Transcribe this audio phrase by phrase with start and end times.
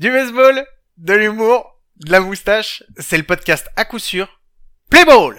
[0.00, 0.64] Du baseball,
[0.96, 4.40] de l'humour, de la moustache, c'est le podcast à coup sûr.
[4.88, 5.36] Play ball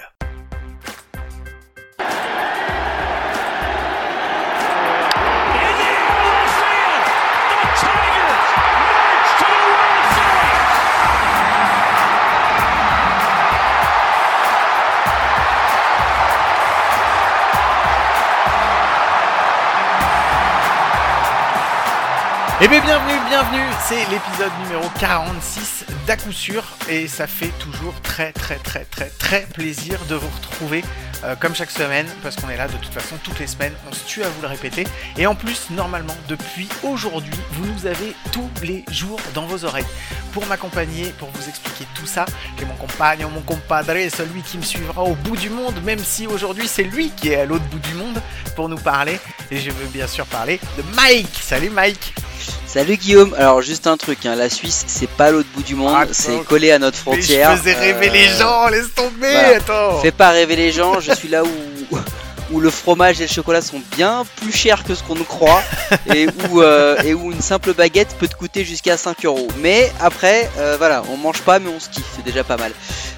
[22.64, 27.94] Eh bien bienvenue, bienvenue, c'est l'épisode numéro 46 d'à coup sûr et ça fait toujours
[28.02, 30.84] très très très très très plaisir de vous retrouver
[31.24, 33.94] euh, comme chaque semaine parce qu'on est là de toute façon toutes les semaines, on
[33.94, 34.86] se tue à vous le répéter.
[35.18, 39.88] Et en plus normalement depuis aujourd'hui vous nous avez tous les jours dans vos oreilles.
[40.34, 42.26] Pour m'accompagner, pour vous expliquer tout ça,
[42.60, 46.28] j'ai mon compagnon, mon compadre, celui qui me suivra au bout du monde même si
[46.28, 48.22] aujourd'hui c'est lui qui est à l'autre bout du monde
[48.58, 49.18] pour nous parler.
[49.52, 51.40] Et je veux bien sûr parler de Mike.
[51.42, 52.14] Salut Mike
[52.68, 54.36] Salut Guillaume, alors juste un truc, hein.
[54.36, 57.50] la Suisse c'est pas l'autre bout du monde, c'est collé à notre frontière.
[57.50, 59.58] Mais je faisais rêver les Euh, gens, laisse tomber, voilà.
[59.58, 60.00] attends.
[60.02, 61.98] Fais pas rêver les gens, je suis là où,
[62.52, 65.62] où le fromage et le chocolat sont bien plus chers que ce qu'on nous croit
[66.16, 69.48] et où, euh, et où une simple baguette peut te coûter jusqu'à 5 euros.
[69.60, 72.72] Mais après, euh, voilà, on mange pas mais on se kiffe, c'est déjà pas mal.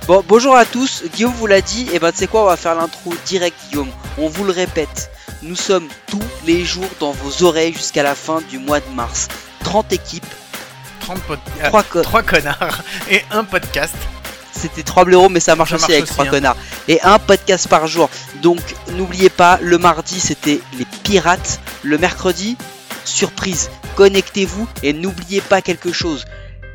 [0.07, 2.57] Bon, bonjour à tous, Guillaume vous l'a dit, et ben tu sais quoi, on va
[2.57, 5.11] faire l'intro direct Guillaume, on vous le répète.
[5.43, 9.27] Nous sommes tous les jours dans vos oreilles jusqu'à la fin du mois de mars.
[9.63, 10.25] 30 équipes,
[11.01, 13.95] 30 pod- 3 euh, trois connards et un podcast.
[14.51, 16.29] C'était 3 blaireaux, mais ça marche Ça aussi marche avec aussi, 3 hein.
[16.29, 16.57] connards.
[16.87, 18.09] Et un podcast par jour.
[18.41, 18.59] Donc
[18.91, 21.59] n'oubliez pas, le mardi c'était les pirates.
[21.81, 22.55] Le mercredi,
[23.03, 26.25] surprise, connectez-vous et n'oubliez pas quelque chose.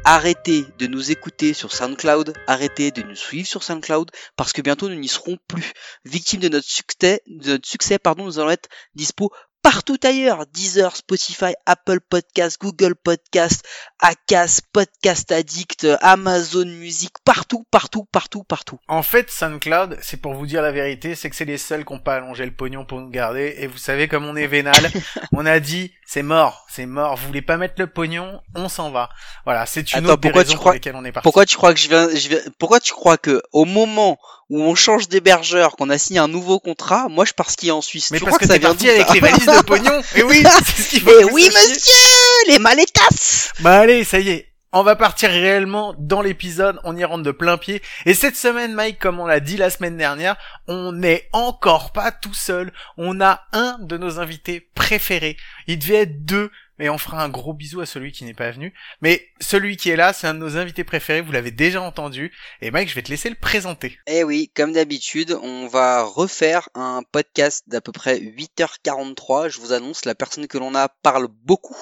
[0.04, 4.88] Arrêtez de nous écouter sur SoundCloud, arrêtez de nous suivre sur SoundCloud, parce que bientôt
[4.88, 5.72] nous n'y serons plus.
[6.04, 9.30] Victimes de notre succès, de notre succès, pardon, nous allons être dispo
[9.62, 10.46] partout ailleurs.
[10.52, 13.64] Deezer, Spotify, Apple Podcast, Google Podcast,
[14.00, 18.78] Acas, Podcast Addict, Amazon Music, partout, partout, partout, partout.
[18.88, 21.92] En fait, SoundCloud, c'est pour vous dire la vérité, c'est que c'est les seuls qui
[21.92, 23.54] n'ont pas allongé le pognon pour nous garder.
[23.58, 24.90] Et vous savez, comme on est vénal,
[25.32, 27.16] on a dit, c'est mort, c'est mort.
[27.16, 29.08] Vous voulez pas mettre le pognon, on s'en va.
[29.44, 31.24] Voilà, c'est une Attends, autre des pourquoi tu raisons pour crois- lesquelles on est parti.
[31.24, 34.18] Pourquoi tu crois que je viens, je viens, pourquoi tu crois que au moment
[34.50, 37.82] où on change d'hébergeur, qu'on a signé un nouveau contrat, moi je pars skier en
[37.82, 38.10] Suisse.
[38.10, 40.02] Mais tu parce crois que ça vient parti avec les valises de pognon.
[40.16, 41.10] Et oui, c'est ce qu'il faut.
[41.10, 43.52] Mais que vous oui, monsieur, les maletas.
[43.60, 44.48] Bah allez, ça y est.
[44.70, 47.80] On va partir réellement dans l'épisode, on y rentre de plein pied.
[48.04, 50.36] Et cette semaine, Mike, comme on l'a dit la semaine dernière,
[50.66, 52.70] on n'est encore pas tout seul.
[52.98, 55.38] On a un de nos invités préférés.
[55.68, 58.50] Il devait être deux, et on fera un gros bisou à celui qui n'est pas
[58.50, 58.72] venu.
[59.00, 62.32] Mais celui qui est là, c'est un de nos invités préférés, vous l'avez déjà entendu.
[62.62, 63.98] Et Mike, je vais te laisser le présenter.
[64.06, 69.48] Eh oui, comme d'habitude, on va refaire un podcast d'à peu près 8h43.
[69.50, 71.76] Je vous annonce, la personne que l'on a parle beaucoup.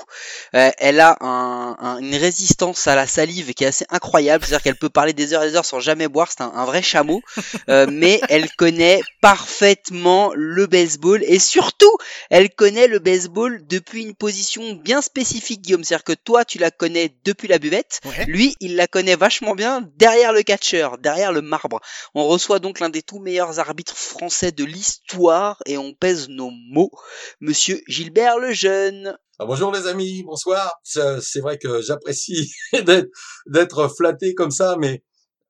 [0.55, 4.45] Euh, elle a un- un- une résistance à la salive qui est assez incroyable.
[4.45, 6.31] C'est-à-dire qu'elle peut parler des heures et des heures sans jamais boire.
[6.31, 7.23] C'est un, un vrai chameau.
[7.69, 11.93] Euh, mais elle connaît parfaitement le baseball et surtout,
[12.31, 15.83] elle connaît le baseball depuis une position bien spécifique, Guillaume.
[15.83, 17.99] C'est-à-dire que toi, tu la connais depuis la buvette.
[18.05, 18.25] Ouais.
[18.27, 21.81] Lui, il la connaît vachement bien derrière le catcheur, derrière le marbre.
[22.15, 26.51] On reçoit donc l'un des tout meilleurs arbitres français de l'histoire et on pèse nos
[26.71, 26.93] mots,
[27.41, 29.19] monsieur Gilbert le Jeune.
[29.41, 30.73] Ah, bonjour les amis, bonsoir.
[30.85, 35.03] C'est vrai que j'apprécie d'être- flatté comme ça, mais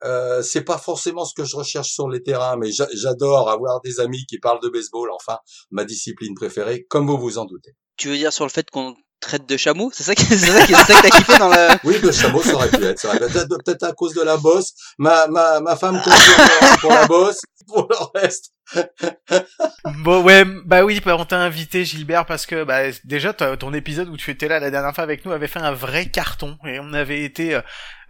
[0.05, 2.57] euh, c'est pas forcément ce que je recherche sur les terrains.
[2.57, 5.39] Mais j'a- j'adore avoir des amis qui parlent de baseball, enfin
[5.71, 7.73] ma discipline préférée, comme vous vous en doutez.
[7.99, 10.67] Tu veux dire sur le fait qu'on traite de chameau C'est ça, qui- c'est ça,
[10.67, 11.69] qui- c'est ça que t'as kiffé dans le...
[11.85, 12.99] Oui, le chameau, ça aurait pu être.
[12.99, 13.17] ça.
[13.17, 14.73] Peut-être peut-être à cause de la bosse.
[14.99, 17.41] Ma ma ma femme confirme pour la bosse.
[17.67, 18.51] Pour le reste,
[20.05, 24.09] Bon ouais, bah oui, bah, on t'a invité Gilbert parce que bah déjà ton épisode
[24.09, 26.81] où tu étais là la dernière fois avec nous avait fait un vrai carton et
[26.81, 27.61] on avait été euh,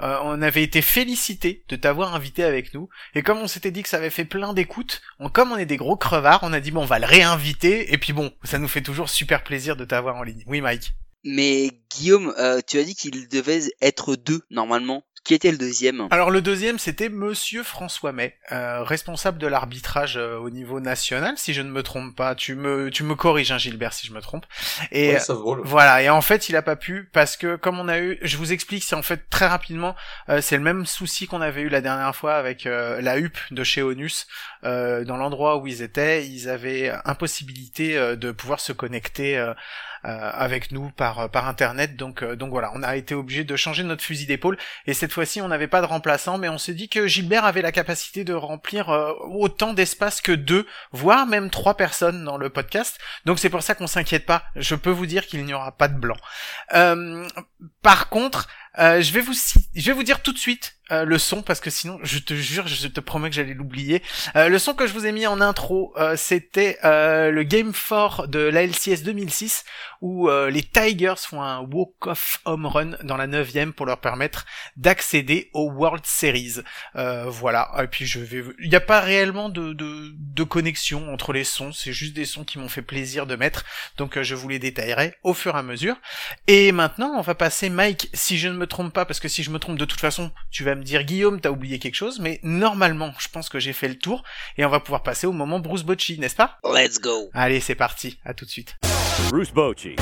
[0.03, 3.83] euh, on avait été félicité de t'avoir invité avec nous et comme on s'était dit
[3.83, 5.03] que ça avait fait plein d'écoutes,
[5.33, 7.99] comme on est des gros crevards, on a dit bon on va le réinviter et
[7.99, 10.44] puis bon, ça nous fait toujours super plaisir de t'avoir en ligne.
[10.47, 10.93] Oui Mike.
[11.25, 15.05] Mais Guillaume, euh, tu as dit qu'il devait être deux normalement.
[15.26, 16.06] Qui était le deuxième?
[16.12, 21.34] Alors le deuxième c'était Monsieur François May, euh, responsable de l'arbitrage euh, au niveau national
[21.37, 22.37] si je ne me trompe pas.
[22.37, 24.46] Tu me tu me corriges hein, Gilbert si je me trompe.
[24.93, 27.56] Et ouais, ça vaut le- Voilà, et en fait, il a pas pu parce que
[27.56, 29.96] comme on a eu, je vous explique, c'est en fait très rapidement,
[30.28, 33.37] euh, c'est le même souci qu'on avait eu la dernière fois avec euh, la HUP
[33.50, 34.28] de chez Onus.
[34.62, 39.37] Euh, dans l'endroit où ils étaient, ils avaient impossibilité euh, de pouvoir se connecter
[40.06, 41.97] avec nous par par internet.
[41.97, 44.56] Donc euh, donc voilà, on a été obligé de changer notre fusil d'épaule.
[44.87, 47.62] Et cette fois-ci, on n'avait pas de remplaçant, mais on s'est dit que Gilbert avait
[47.62, 52.50] la capacité de remplir euh, autant d'espace que deux, voire même trois personnes dans le
[52.50, 52.99] podcast.
[53.25, 54.44] Donc c'est pour ça qu'on s'inquiète pas.
[54.55, 56.17] Je peux vous dire qu'il n'y aura pas de blanc.
[56.75, 57.26] Euh,
[57.82, 61.19] par contre, Euh, je vais vous je vais vous dire tout de suite euh, le
[61.19, 64.05] son parce que sinon je te jure je te promets que j'allais l'oublier.
[64.37, 68.28] Euh, le son que je vous ai mis en intro euh, c'était le Game 4
[68.28, 69.64] de la LCS 2006
[70.00, 74.46] où les Tigers font un walk-off home run dans la 9 pour leur permettre
[74.76, 76.61] d'accéder aux World Series.
[76.94, 81.32] voilà et puis je vais il n'y a pas réellement de, de, de connexion entre
[81.32, 83.64] les sons c'est juste des sons qui m'ont fait plaisir de mettre
[83.96, 85.96] donc je vous les détaillerai au fur et à mesure.
[86.46, 89.42] Et maintenant on va passer Mike si je ne me trompe pas parce que si
[89.42, 92.18] je me trompe de toute façon tu vas me dire Guillaume, t'as oublié quelque chose,
[92.20, 94.22] mais normalement, je pense que j'ai fait le tour
[94.58, 96.58] et on va pouvoir passer au moment Bruce Bocci, n'est-ce pas?
[96.64, 97.30] Let's go.
[97.32, 98.76] Allez, c'est parti, à tout de suite.
[99.30, 99.96] Bruce Bocci.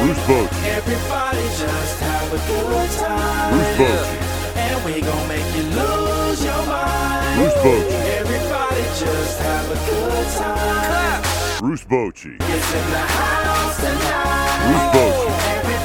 [0.00, 0.56] Bruce Bocci.
[0.66, 3.50] Everybody just have a good time.
[3.50, 4.16] Bruce Bocci.
[4.56, 7.36] And we gon' make you lose your mind.
[7.36, 7.94] Bruce Bocci.
[8.18, 11.22] Everybody just have a good time.
[11.60, 12.36] Bruce Bocci.
[12.40, 14.40] It's in the house tonight.
[14.66, 15.79] Bruce Bocci.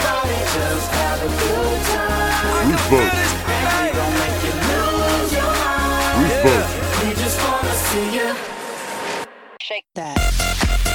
[0.56, 2.66] Everybody just have a good time.
[2.72, 3.28] Who's voting?
[6.16, 6.74] Who's voting?
[7.02, 8.28] We just wanna see you
[9.62, 10.95] shake that.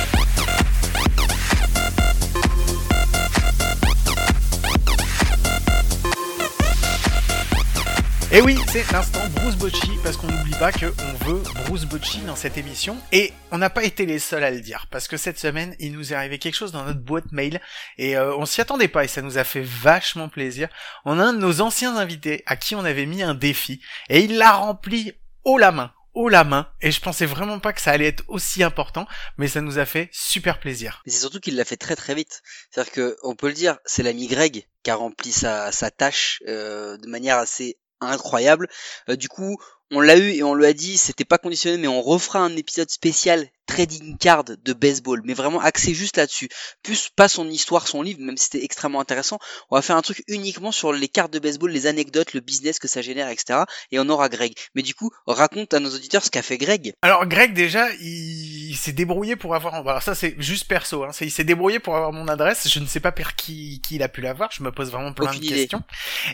[8.33, 12.37] Et oui, c'est l'instant Bruce Bocci, parce qu'on n'oublie pas qu'on veut Bruce Bocci dans
[12.37, 15.41] cette émission, et on n'a pas été les seuls à le dire, parce que cette
[15.41, 17.61] semaine, il nous est arrivé quelque chose dans notre boîte mail,
[17.99, 20.69] et euh, on s'y attendait pas, et ça nous a fait vachement plaisir.
[21.05, 24.21] On a un de nos anciens invités, à qui on avait mis un défi, et
[24.21, 25.13] il l'a rempli
[25.43, 28.25] haut la main, haut la main et je pensais vraiment pas que ça allait être
[28.29, 29.07] aussi important
[29.39, 31.03] mais ça nous a fait super plaisir.
[31.07, 32.43] c'est surtout qu'il l'a fait très très vite.
[32.71, 36.43] C'est-à-dire que on peut le dire, c'est l'ami Greg qui a rempli sa, sa tâche
[36.49, 38.69] euh, de manière assez incroyable.
[39.09, 39.59] Euh, du coup,
[39.91, 42.57] on l'a eu et on lui a dit, c'était pas conditionné, mais on refera un
[42.57, 46.49] épisode spécial trading card de baseball, mais vraiment axé juste là-dessus.
[46.83, 49.39] Plus pas son histoire, son livre, même si c'était extrêmement intéressant.
[49.71, 52.79] On va faire un truc uniquement sur les cartes de baseball, les anecdotes, le business
[52.79, 53.61] que ça génère, etc.
[53.93, 54.53] Et on aura Greg.
[54.75, 56.95] Mais du coup, raconte à nos auditeurs ce qu'a fait Greg.
[57.03, 59.75] Alors Greg déjà, il, s'est débrouillé pour avoir.
[59.75, 61.05] Alors ça c'est juste perso.
[61.05, 61.11] Hein.
[61.21, 62.69] Il s'est débrouillé pour avoir mon adresse.
[62.69, 64.51] Je ne sais pas par qui, qui il a pu l'avoir.
[64.53, 65.83] Je me pose vraiment plein de questions.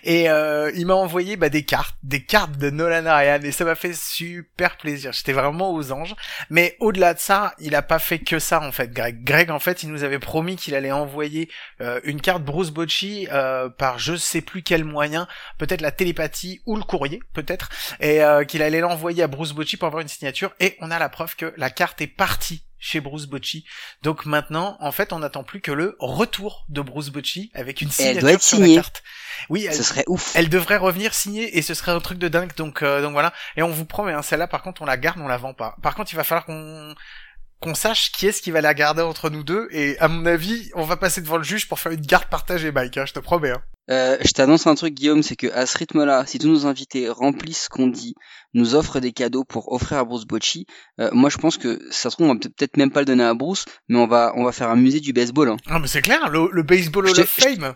[0.05, 3.65] Et euh, il m'a envoyé bah, des cartes, des cartes de Nolan Ryan, et ça
[3.65, 5.13] m'a fait super plaisir.
[5.13, 6.15] J'étais vraiment aux anges.
[6.51, 9.25] Mais au-delà de ça, il a pas fait que ça en fait, Greg.
[9.25, 11.51] Greg en fait, il nous avait promis qu'il allait envoyer
[11.81, 15.27] euh, une carte Bruce Bocci euh, par je sais plus quel moyen,
[15.59, 17.69] peut-être la télépathie ou le courrier, peut-être,
[17.99, 20.55] et euh, qu'il allait l'envoyer à Bruce Bocci pour avoir une signature.
[20.61, 23.65] Et on a la preuve que la carte est partie chez Bruce Bocci.
[24.03, 27.91] Donc maintenant, en fait, on n'attend plus que le retour de Bruce Bocci avec une
[27.91, 28.77] signature elle doit être sur signée.
[28.77, 29.03] la carte.
[29.49, 30.33] Oui, elle, ce serait ouf.
[30.35, 32.55] Elle devrait revenir signée et ce serait un truc de dingue.
[32.57, 33.33] Donc, donc voilà.
[33.57, 35.77] Et on vous promet, hein, celle-là, par contre, on la garde, on la vend pas.
[35.83, 36.95] Par contre, il va falloir qu'on
[37.61, 40.71] qu'on sache qui est-ce qui va la garder entre nous deux et à mon avis
[40.75, 43.19] on va passer devant le juge pour faire une garde partagée Mike hein, je te
[43.19, 43.63] promets hein.
[43.91, 46.67] euh, je t'annonce un truc Guillaume c'est que à ce rythme là si tous nos
[46.67, 48.15] invités remplissent ce qu'on dit
[48.53, 50.67] nous offrent des cadeaux pour offrir à Bruce Bocci
[51.01, 53.25] euh, moi je pense que ça se trouve on va peut-être même pas le donner
[53.25, 55.57] à Bruce mais on va on va faire un musée du baseball hein.
[55.69, 57.75] Ah mais c'est clair le, baseball Hall of Fame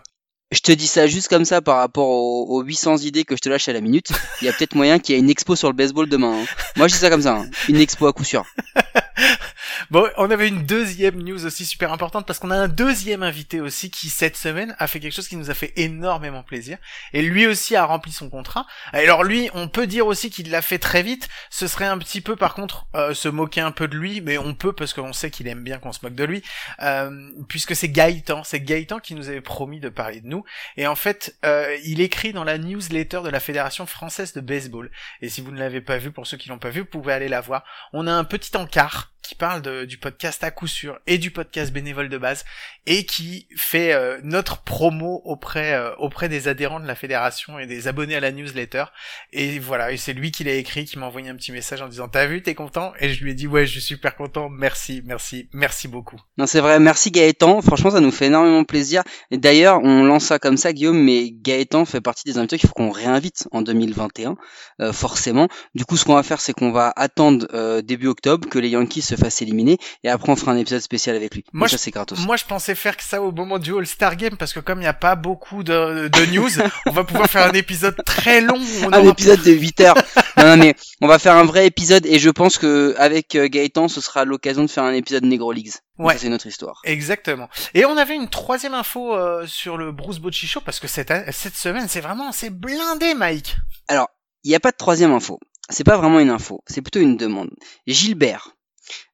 [0.51, 3.47] je te dis ça juste comme ça par rapport aux, 800 idées que je te
[3.47, 4.11] lâche à la minute.
[4.41, 6.41] Il y a peut-être moyen qu'il y ait une expo sur le baseball demain.
[6.41, 6.45] Hein.
[6.75, 7.37] Moi, je dis ça comme ça.
[7.37, 7.49] Hein.
[7.69, 8.45] Une expo à coup sûr.
[9.89, 13.61] bon, on avait une deuxième news aussi super importante parce qu'on a un deuxième invité
[13.61, 16.77] aussi qui cette semaine a fait quelque chose qui nous a fait énormément plaisir
[17.13, 18.65] et lui aussi a rempli son contrat.
[18.93, 21.29] Alors lui, on peut dire aussi qu'il l'a fait très vite.
[21.49, 24.37] Ce serait un petit peu par contre euh, se moquer un peu de lui, mais
[24.37, 26.43] on peut parce qu'on sait qu'il aime bien qu'on se moque de lui,
[26.81, 30.43] euh, puisque c'est Gaëtan, c'est Gaëtan qui nous avait promis de parler de nous
[30.77, 34.91] et en fait euh, il écrit dans la newsletter de la Fédération française de baseball.
[35.21, 37.13] Et si vous ne l'avez pas vu, pour ceux qui l'ont pas vu, vous pouvez
[37.13, 37.63] aller la voir.
[37.93, 41.31] On a un petit encart qui parle de, du podcast à coup sûr et du
[41.31, 42.43] podcast bénévole de base
[42.87, 47.67] et qui fait euh, notre promo auprès euh, auprès des adhérents de la fédération et
[47.67, 48.85] des abonnés à la newsletter.
[49.31, 51.87] Et voilà et c'est lui qui l'a écrit qui m'a envoyé un petit message en
[51.87, 52.93] disant t'as vu t'es content?
[52.99, 54.49] Et je lui ai dit ouais je suis super content.
[54.49, 56.79] Merci merci merci beaucoup non c'est vrai.
[56.79, 57.61] Merci Gaëtan.
[57.61, 59.03] Franchement ça nous fait énormément plaisir.
[59.31, 62.73] D'ailleurs on lance ça comme ça Guillaume mais Gaëtan fait partie des invités qu'il faut
[62.73, 64.35] qu'on réinvite en 2021
[64.81, 65.47] euh, forcément.
[65.75, 69.10] Du coup ce qu'on va faire c'est qu'on va attendre début octobre que les Yankees
[69.15, 71.43] se fasse éliminer et après on fera un épisode spécial avec lui.
[71.53, 72.19] Moi, ça c'est gratos.
[72.19, 74.83] Moi, je pensais faire que ça au moment du All-Star Game parce que comme il
[74.83, 76.49] n'y a pas beaucoup de, de news,
[76.85, 78.59] on va pouvoir faire un épisode très long.
[78.91, 79.95] un épisode de 8 heures.
[80.37, 83.87] non, mais on va faire un vrai épisode et je pense que avec euh, Gaëtan,
[83.87, 85.71] ce sera l'occasion de faire un épisode Negro Leagues.
[85.97, 86.17] Ouais.
[86.17, 86.81] C'est notre histoire.
[86.83, 87.47] Exactement.
[87.73, 91.13] Et on avait une troisième info euh, sur le Bruce Bocci Show parce que cette,
[91.31, 93.55] cette semaine, c'est vraiment, c'est blindé, Mike.
[93.87, 94.09] Alors,
[94.43, 95.39] il n'y a pas de troisième info.
[95.69, 97.49] C'est pas vraiment une info, c'est plutôt une demande.
[97.87, 98.57] Gilbert,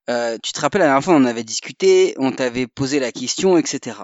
[0.09, 3.57] euh, tu te rappelles, la dernière fois, on avait discuté, on t'avait posé la question,
[3.57, 3.97] etc.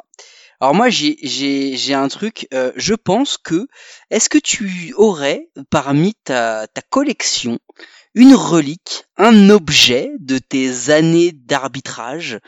[0.59, 2.47] Alors moi j'ai un truc.
[2.53, 3.67] euh, je pense que
[4.11, 7.59] est-ce que tu aurais parmi ta ta collection
[8.15, 12.39] une relique, un objet de tes années d'arbitrage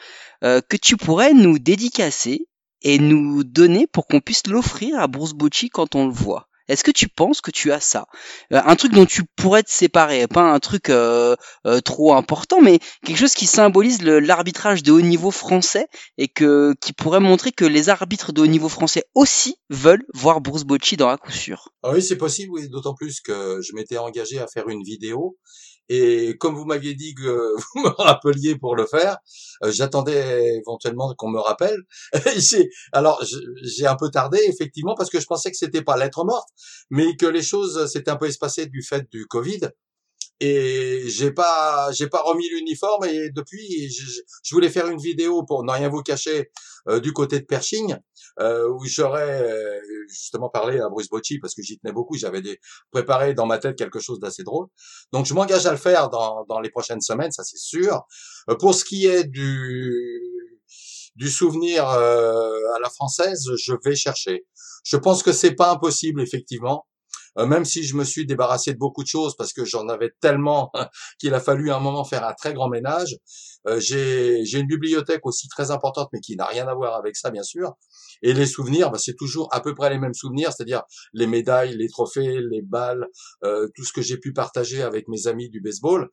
[0.43, 2.47] euh, que tu pourrais nous dédicacer
[2.83, 6.47] et nous donner pour qu'on puisse l'offrir à Bruce Bocci quand on le voit?
[6.67, 8.07] Est-ce que tu penses que tu as ça?
[8.53, 12.61] Euh, Un truc dont tu pourrais te séparer, pas un truc euh, euh, trop important,
[12.61, 17.51] mais quelque chose qui symbolise l'arbitrage de haut niveau français et que qui pourrait montrer
[17.51, 21.31] que les arbitres de haut niveau français aussi veulent voir Bruce Bocci dans la coup
[21.31, 21.69] sûr.
[21.83, 25.37] Ah oui, c'est possible, oui, d'autant plus que je m'étais engagé à faire une vidéo.
[25.89, 29.17] Et comme vous m'aviez dit que vous me rappeliez pour le faire,
[29.63, 31.79] euh, j'attendais éventuellement qu'on me rappelle.
[32.91, 33.23] Alors,
[33.63, 36.49] j'ai un peu tardé, effectivement, parce que je pensais que c'était pas lettre morte,
[36.89, 39.61] mais que les choses s'étaient un peu espacées du fait du Covid.
[40.41, 45.63] Et j'ai pas, j'ai pas remis l'uniforme et depuis, je voulais faire une vidéo pour
[45.63, 46.51] ne rien vous cacher
[46.89, 47.95] euh, du côté de Pershing,
[48.39, 52.17] euh, où j'aurais euh, justement parlé à Bruce Bocci parce que j'y tenais beaucoup.
[52.17, 52.41] J'avais
[52.91, 54.67] préparé dans ma tête quelque chose d'assez drôle.
[55.13, 58.03] Donc je m'engage à le faire dans, dans les prochaines semaines, ça c'est sûr.
[58.49, 60.21] Euh, pour ce qui est du
[61.15, 64.45] du souvenir euh, à la française, je vais chercher.
[64.83, 66.85] Je pense que c'est pas impossible effectivement.
[67.37, 70.11] Euh, même si je me suis débarrassé de beaucoup de choses parce que j'en avais
[70.21, 70.71] tellement
[71.19, 73.17] qu'il a fallu à un moment faire un très grand ménage.
[73.67, 77.31] Euh, j'ai une bibliothèque aussi très importante, mais qui n'a rien à voir avec ça,
[77.31, 77.73] bien sûr.
[78.21, 81.75] Et les souvenirs, bah, c'est toujours à peu près les mêmes souvenirs, c'est-à-dire les médailles,
[81.75, 83.07] les trophées, les balles,
[83.43, 86.09] euh, tout ce que j'ai pu partager avec mes amis du baseball.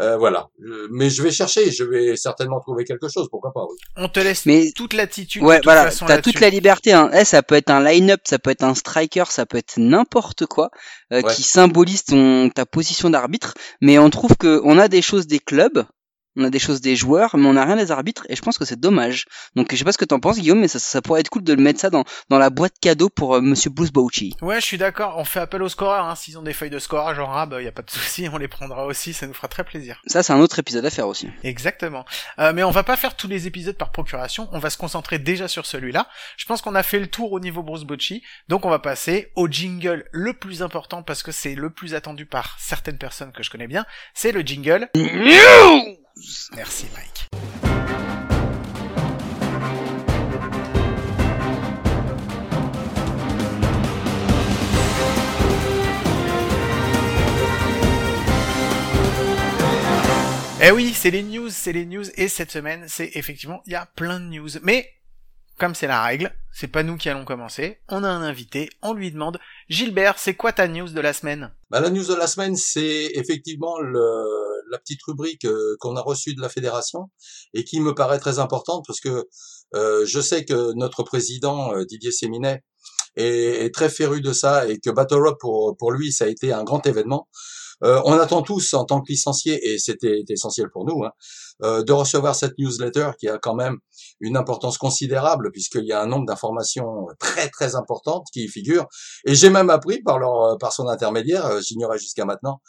[0.00, 0.48] Euh, voilà.
[0.62, 3.62] Euh, Mais je vais chercher, je vais certainement trouver quelque chose, pourquoi pas.
[3.62, 3.76] Oui.
[3.96, 5.42] On te laisse Mais- toute l'attitude.
[5.42, 6.92] Ouais, de toute voilà, t'as toute la liberté.
[6.92, 7.10] Hein.
[7.14, 10.44] Eh, ça peut être un line-up, ça peut être un striker, ça peut être n'importe
[10.46, 10.70] quoi
[11.12, 11.32] euh, Ouais.
[11.34, 13.54] qui symbolise ton ta position d'arbitre.
[13.80, 15.84] Mais on trouve que on a des choses des clubs,
[16.36, 18.24] on a des choses des joueurs, mais on n'a rien des arbitres.
[18.28, 19.24] Et je pense que c'est dommage.
[19.54, 21.42] Donc je sais pas ce que t'en penses, Guillaume, mais ça, ça pourrait être cool
[21.42, 24.36] de le mettre ça dans dans la boîte cadeau pour euh, Monsieur Bruce Bocci.
[24.42, 25.14] Ouais, je suis d'accord.
[25.18, 26.06] On fait appel aux scoreurs.
[26.06, 26.14] Hein.
[26.14, 28.48] S'ils ont des feuilles de scorage en rab, y a pas de souci, on les
[28.48, 29.12] prendra aussi.
[29.12, 30.00] Ça nous fera très plaisir.
[30.06, 31.28] Ça, c'est un autre épisode à faire aussi.
[31.42, 32.04] Exactement.
[32.38, 34.48] Euh, mais on va pas faire tous les épisodes par procuration.
[34.52, 36.08] On va se concentrer déjà sur celui-là.
[36.36, 38.22] Je pense qu'on a fait le tour au niveau Bruce Bocci.
[38.48, 42.26] Donc on va passer au jingle le plus important parce que c'est le plus attendu
[42.26, 43.84] par certaines personnes que je connais bien.
[44.14, 44.88] C'est le jingle.
[46.54, 47.28] Merci Mike.
[60.62, 63.76] Eh oui, c'est les news, c'est les news, et cette semaine, c'est effectivement, il y
[63.76, 64.48] a plein de news.
[64.62, 64.90] Mais,
[65.58, 68.94] comme c'est la règle, c'est pas nous qui allons commencer, on a un invité, on
[68.94, 71.52] lui demande, Gilbert, c'est quoi ta news de la semaine?
[71.70, 76.00] Bah, la news de la semaine, c'est effectivement le, la petite rubrique euh, qu'on a
[76.00, 77.10] reçue de la fédération
[77.54, 79.26] et qui me paraît très importante parce que
[79.74, 82.62] euh, je sais que notre président euh, Didier Séminet
[83.16, 86.28] est, est très féru de ça et que Battle Rock pour pour lui ça a
[86.28, 87.28] été un grand événement.
[87.84, 91.10] Euh, on attend tous en tant que licenciés et c'était essentiel pour nous hein,
[91.62, 93.78] euh, de recevoir cette newsletter qui a quand même
[94.20, 98.86] une importance considérable puisqu'il y a un nombre d'informations très très importantes qui y figurent
[99.26, 102.60] et j'ai même appris par leur par son intermédiaire, euh, j'ignorais jusqu'à maintenant,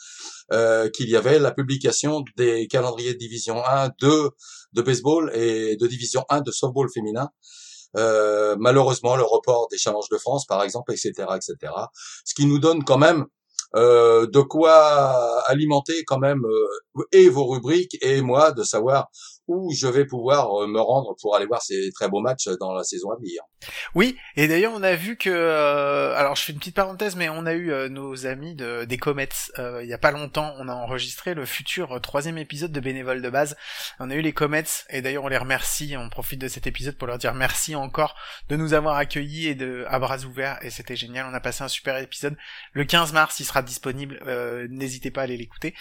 [0.52, 4.30] euh, qu'il y avait la publication des calendriers de division 1, 2
[4.72, 7.30] de baseball et de division 1 de softball féminin.
[7.96, 11.72] Euh, malheureusement, le report des challenges de France, par exemple, etc., etc.
[12.24, 13.24] Ce qui nous donne quand même
[13.76, 19.08] euh, de quoi alimenter quand même euh, et vos rubriques et moi de savoir
[19.46, 22.72] où je vais pouvoir euh, me rendre pour aller voir ces très beaux matchs dans
[22.72, 23.42] la saison à venir.
[23.94, 27.28] Oui, et d'ailleurs on a vu que, euh, alors je fais une petite parenthèse, mais
[27.28, 30.54] on a eu euh, nos amis de, des Comets euh, il y a pas longtemps,
[30.58, 33.56] on a enregistré le futur troisième épisode de Bénévoles de base.
[33.98, 36.96] On a eu les Comets, et d'ailleurs on les remercie, on profite de cet épisode
[36.96, 38.16] pour leur dire merci encore
[38.48, 41.64] de nous avoir accueillis et de à bras ouverts, et c'était génial, on a passé
[41.64, 42.36] un super épisode.
[42.72, 44.20] Le 15 mars il sera disponible,
[44.70, 45.74] n'hésitez pas à aller l'écouter.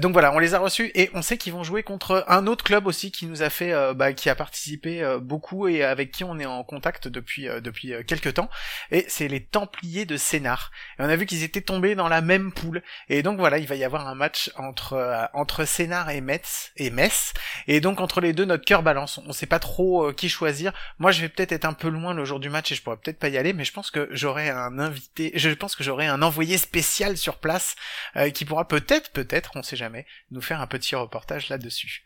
[0.00, 2.64] Donc voilà, on les a reçus, et on sait qu'ils vont jouer contre un autre
[2.64, 6.38] club aussi qui nous a fait, bah, qui a participé beaucoup et avec qui on
[6.38, 8.50] est en contact depuis euh, depuis euh, quelques temps.
[8.90, 10.70] Et c'est les Templiers de Sénart.
[10.98, 12.82] Et on a vu qu'ils étaient tombés dans la même poule.
[13.08, 16.72] Et donc voilà, il va y avoir un match entre euh, entre Sénart et Metz
[16.76, 17.32] et Metz.
[17.66, 19.18] Et donc entre les deux, notre cœur balance.
[19.26, 20.72] On sait pas trop qui choisir.
[20.98, 22.96] Moi, je vais peut-être être un peu loin le jour du match et je pourrais
[22.96, 25.32] peut-être pas y aller, mais je pense que j'aurai un invité.
[25.34, 27.76] Je pense que j'aurai un envoyé spécial sur place
[28.16, 32.02] euh, qui pourra peut-être, peut-être, on sait jamais, nous faire un petit reportage là-dessus.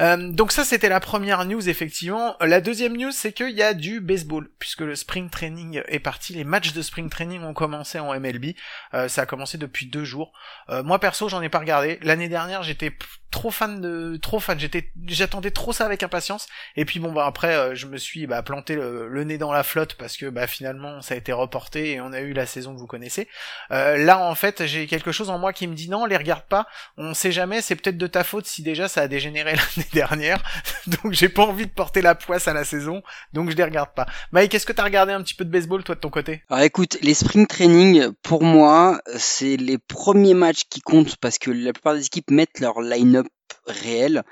[0.00, 2.36] Euh, donc ça, c'était la première news, effectivement.
[2.40, 4.50] La deuxième news, c'est qu'il y a du baseball.
[4.58, 8.54] Puisque le spring training est parti, les matchs de spring training ont commencé en MLB.
[8.94, 10.32] Euh, ça a commencé depuis deux jours.
[10.70, 11.98] Euh, moi perso, j'en ai pas regardé.
[12.02, 12.92] L'année dernière, j'étais
[13.30, 14.58] trop fan de, trop fan.
[14.58, 16.48] J'étais, j'attendais trop ça avec impatience.
[16.76, 19.62] Et puis bon bah après, euh, je me suis bah, planté le, nez dans la
[19.62, 22.74] flotte parce que bah finalement ça a été reporté et on a eu la saison
[22.74, 23.28] que vous connaissez.
[23.70, 26.66] là en fait, j'ai quelque chose en moi qui me dit non, les regarde pas.
[26.96, 30.42] On sait jamais, c'est peut-être de ta faute si déjà ça a dégénéré l'année dernière.
[30.86, 33.02] Donc j'ai pas envie de porter la poisse à la saison.
[33.32, 34.06] Donc je les regarde pas.
[34.54, 36.42] Est-ce que t'as regardé un petit peu de baseball toi de ton côté?
[36.48, 41.50] Alors écoute, les spring training pour moi, c'est les premiers matchs qui comptent parce que
[41.50, 43.26] la plupart des équipes mettent leur line-up
[43.66, 44.22] réel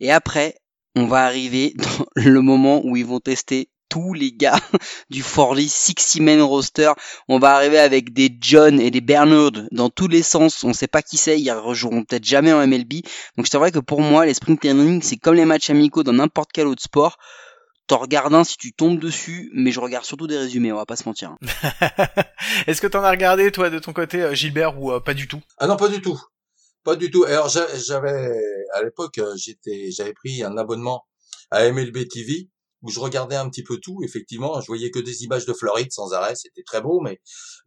[0.00, 0.54] et après
[0.96, 4.58] on va arriver dans le moment où ils vont tester tous les gars
[5.10, 6.92] du Forley Six Man roster.
[7.28, 10.64] On va arriver avec des John et des Bernard dans tous les sens.
[10.64, 11.40] On sait pas qui c'est.
[11.40, 13.02] Ils rejoueront peut-être jamais en MLB.
[13.36, 16.12] Donc c'est vrai que pour moi, les sprint training, c'est comme les matchs amicaux dans
[16.12, 17.18] n'importe quel autre sport.
[17.90, 20.86] T'en regardes un si tu tombes dessus, mais je regarde surtout des résumés, on va
[20.86, 21.34] pas se mentir.
[22.68, 25.26] Est-ce que t'en as regardé, toi, de ton côté, euh, Gilbert, ou euh, pas du
[25.26, 25.40] tout?
[25.58, 26.16] Ah non, pas du tout.
[26.84, 27.24] Pas du tout.
[27.24, 28.40] Alors j'avais,
[28.74, 31.04] à l'époque, euh, j'étais, j'avais pris un abonnement
[31.50, 32.48] à MLB TV
[32.82, 33.98] où je regardais un petit peu tout.
[34.04, 37.20] Effectivement, je voyais que des images de Floride sans arrêt, c'était très beau, mais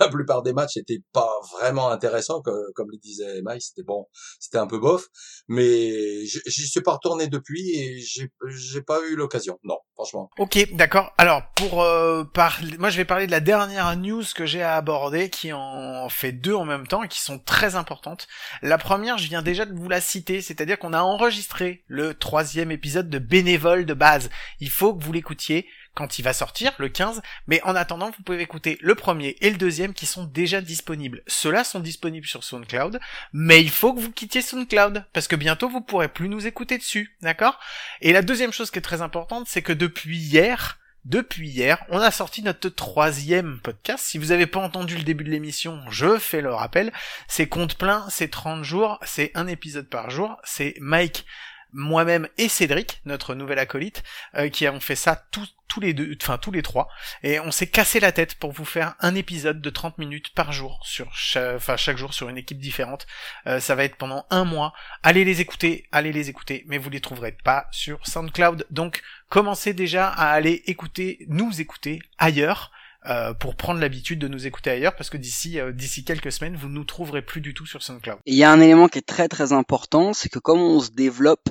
[0.00, 4.06] la plupart des matchs n'étaient pas vraiment intéressants, comme, comme le disait Mike, c'était bon,
[4.40, 5.06] c'était un peu bof.
[5.48, 9.58] Mais j'y suis pas retourné depuis et j'ai j'ai pas eu l'occasion.
[9.62, 10.30] Non, franchement.
[10.38, 11.12] Ok, d'accord.
[11.18, 14.76] Alors pour euh, parler, moi je vais parler de la dernière news que j'ai à
[14.76, 18.26] aborder, qui en fait deux en même temps et qui sont très importantes.
[18.62, 22.70] La première, je viens déjà de vous la citer, c'est-à-dire qu'on a enregistré le troisième
[22.70, 26.88] épisode de Bénévole de base il faut que vous l'écoutiez quand il va sortir, le
[26.88, 30.60] 15, mais en attendant, vous pouvez écouter le premier et le deuxième qui sont déjà
[30.60, 31.22] disponibles.
[31.26, 33.00] Ceux-là sont disponibles sur SoundCloud,
[33.32, 36.78] mais il faut que vous quittiez SoundCloud, parce que bientôt vous pourrez plus nous écouter
[36.78, 37.58] dessus, d'accord?
[38.00, 41.98] Et la deuxième chose qui est très importante, c'est que depuis hier, depuis hier, on
[41.98, 44.04] a sorti notre troisième podcast.
[44.04, 46.92] Si vous n'avez pas entendu le début de l'émission, je fais le rappel.
[47.28, 50.36] C'est compte plein, c'est 30 jours, c'est un épisode par jour.
[50.44, 51.24] C'est Mike
[51.72, 54.02] moi-même et Cédric, notre nouvel acolyte,
[54.34, 56.88] euh, qui avons fait ça tous, tous les deux, enfin tous les trois,
[57.22, 60.52] et on s'est cassé la tête pour vous faire un épisode de 30 minutes par
[60.52, 63.06] jour sur chaque jour sur une équipe différente.
[63.46, 64.72] Euh, ça va être pendant un mois.
[65.02, 68.66] Allez les écouter, allez les écouter, mais vous les trouverez pas sur SoundCloud.
[68.70, 72.72] Donc commencez déjà à aller écouter, nous écouter ailleurs.
[73.08, 76.56] Euh, pour prendre l'habitude de nous écouter ailleurs parce que d'ici euh, d'ici quelques semaines
[76.56, 78.18] vous nous trouverez plus du tout sur SoundCloud.
[78.26, 80.90] Il y a un élément qui est très très important, c'est que comme on se
[80.90, 81.48] développe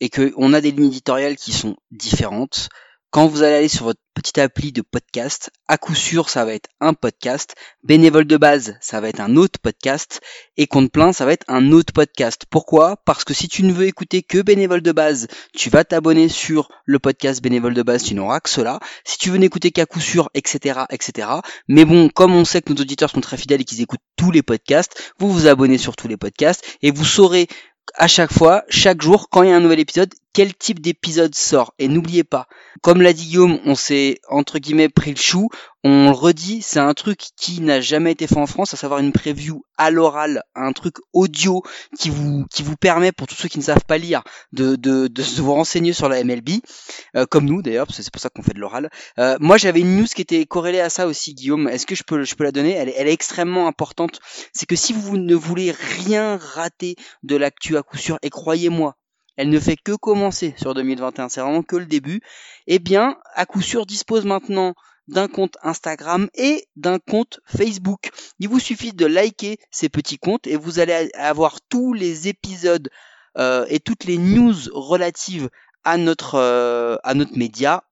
[0.00, 2.70] et qu'on a des lignes éditoriales qui sont différentes,
[3.16, 6.52] quand vous allez aller sur votre petite appli de podcast, à coup sûr, ça va
[6.52, 7.54] être un podcast.
[7.82, 10.20] Bénévole de base, ça va être un autre podcast.
[10.58, 12.44] Et compte plein, ça va être un autre podcast.
[12.50, 12.98] Pourquoi?
[13.06, 16.68] Parce que si tu ne veux écouter que bénévole de base, tu vas t'abonner sur
[16.84, 18.80] le podcast bénévole de base, tu n'auras que cela.
[19.06, 21.28] Si tu veux n'écouter qu'à coup sûr, etc., etc.
[21.68, 24.30] Mais bon, comme on sait que nos auditeurs sont très fidèles et qu'ils écoutent tous
[24.30, 27.48] les podcasts, vous vous abonnez sur tous les podcasts et vous saurez
[27.94, 31.34] à chaque fois, chaque jour, quand il y a un nouvel épisode, quel type d'épisode
[31.34, 31.72] sort.
[31.78, 32.46] Et n'oubliez pas,
[32.82, 35.48] comme l'a dit Guillaume, on s'est entre guillemets pris le chou.
[35.82, 39.00] On le redit, c'est un truc qui n'a jamais été fait en France, à savoir
[39.00, 41.62] une preview à l'oral, un truc audio
[41.98, 45.06] qui vous qui vous permet pour tous ceux qui ne savent pas lire de de,
[45.06, 46.60] de vous renseigner sur la MLB,
[47.16, 48.90] euh, comme nous d'ailleurs, parce que c'est pour ça qu'on fait de l'oral.
[49.18, 51.66] Euh, moi, j'avais une news qui était corrélée à ça aussi, Guillaume.
[51.66, 52.72] Est-ce que je peux je peux la donner?
[52.72, 54.20] Elle, elle est extrêmement importante.
[54.52, 58.96] C'est que si vous ne voulez rien rater de l'actu à coup sûr, et croyez-moi,
[59.36, 62.20] elle ne fait que commencer sur 2021, c'est vraiment que le début,
[62.66, 64.74] eh bien, à coup sûr dispose maintenant
[65.08, 68.10] d'un compte Instagram et d'un compte Facebook.
[68.40, 72.90] Il vous suffit de liker ces petits comptes et vous allez avoir tous les épisodes
[73.38, 75.48] euh, et toutes les news relatives
[75.84, 77.84] à notre euh, à notre média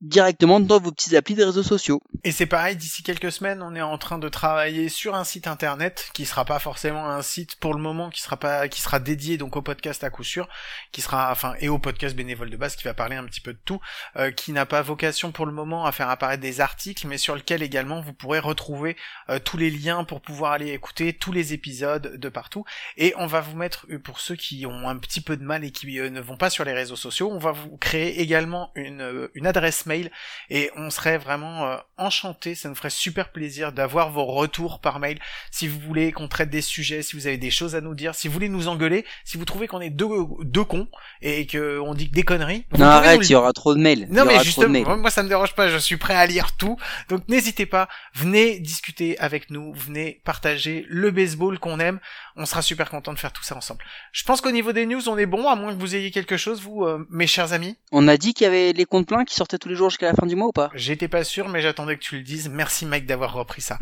[0.00, 2.02] directement dans vos petits applis des réseaux sociaux.
[2.24, 5.46] Et c'est pareil, d'ici quelques semaines, on est en train de travailler sur un site
[5.46, 8.98] internet qui sera pas forcément un site pour le moment qui sera pas qui sera
[8.98, 10.48] dédié donc au podcast à coup sûr,
[10.92, 13.52] qui sera enfin et au podcast bénévole de base qui va parler un petit peu
[13.52, 13.80] de tout,
[14.16, 17.34] euh, qui n'a pas vocation pour le moment à faire apparaître des articles, mais sur
[17.34, 18.96] lequel également vous pourrez retrouver
[19.28, 22.64] euh, tous les liens pour pouvoir aller écouter tous les épisodes de partout.
[22.96, 25.64] Et on va vous mettre euh, pour ceux qui ont un petit peu de mal
[25.64, 29.28] et qui ne vont pas sur les réseaux sociaux, on va vous créer également une
[29.34, 30.10] une adresse mail
[30.48, 35.00] et on serait vraiment euh, enchanté, ça nous ferait super plaisir d'avoir vos retours par
[35.00, 35.18] mail
[35.50, 38.14] si vous voulez qu'on traite des sujets, si vous avez des choses à nous dire,
[38.14, 40.08] si vous voulez nous engueuler, si vous trouvez qu'on est deux,
[40.42, 40.88] deux cons
[41.22, 42.64] et que on dit des conneries.
[42.78, 44.06] Non arrête, il y aura trop de mails.
[44.10, 46.76] Non mais justement, moi ça me dérange pas, je suis prêt à lire tout.
[47.08, 51.98] Donc n'hésitez pas, venez discuter avec nous, venez partager le baseball qu'on aime.
[52.36, 53.84] On sera super content de faire tout ça ensemble.
[54.12, 56.36] Je pense qu'au niveau des news, on est bon, à moins que vous ayez quelque
[56.36, 57.76] chose, vous, euh, mes chers amis.
[57.92, 60.08] On a dit qu'il y avait les comptes pleins qui sortaient tous les jours jusqu'à
[60.08, 62.48] la fin du mois ou pas J'étais pas sûr, mais j'attendais que tu le dises.
[62.48, 63.78] Merci Mike d'avoir repris ça.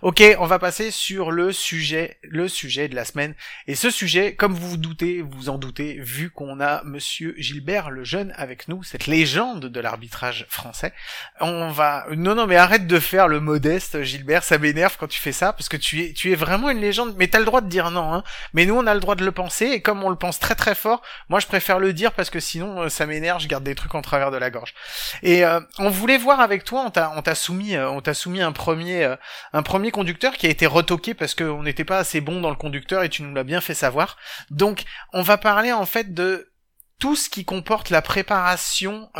[0.00, 3.34] Ok, on va passer sur le sujet, le sujet de la semaine.
[3.66, 7.90] Et ce sujet, comme vous vous doutez, vous en doutez, vu qu'on a Monsieur Gilbert
[7.90, 10.92] le jeune avec nous, cette légende de l'arbitrage français,
[11.40, 12.06] on va.
[12.16, 14.44] Non, non, mais arrête de faire le modeste, Gilbert.
[14.44, 17.14] Ça m'énerve quand tu fais ça, parce que tu es, tu es vraiment une légende.
[17.18, 18.24] Mais t'as le droit de dire non, hein.
[18.54, 20.54] Mais nous, on a le droit de le penser, et comme on le pense très
[20.54, 23.40] très fort, moi, je préfère le dire parce que sinon, euh, ça m'énerve.
[23.40, 24.74] Je garde des trucs en travers de la gorge.
[25.22, 28.52] Et euh, on voulait voir avec toi, on t'a, soumis, euh, on t'a soumis un
[28.52, 29.16] premier, euh,
[29.52, 32.56] un premier conducteur qui a été retoqué parce qu'on n'était pas assez bon dans le
[32.56, 34.16] conducteur et tu nous l'as bien fait savoir.
[34.50, 36.50] Donc, on va parler en fait de
[36.98, 39.10] tout ce qui comporte la préparation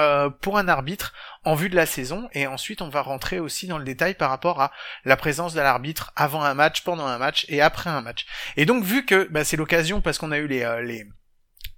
[0.40, 3.76] pour un arbitre en vue de la saison et ensuite on va rentrer aussi dans
[3.76, 4.70] le détail par rapport à
[5.04, 8.26] la présence de l'arbitre avant un match, pendant un match et après un match.
[8.56, 11.04] Et donc vu que bah, c'est l'occasion parce qu'on a eu les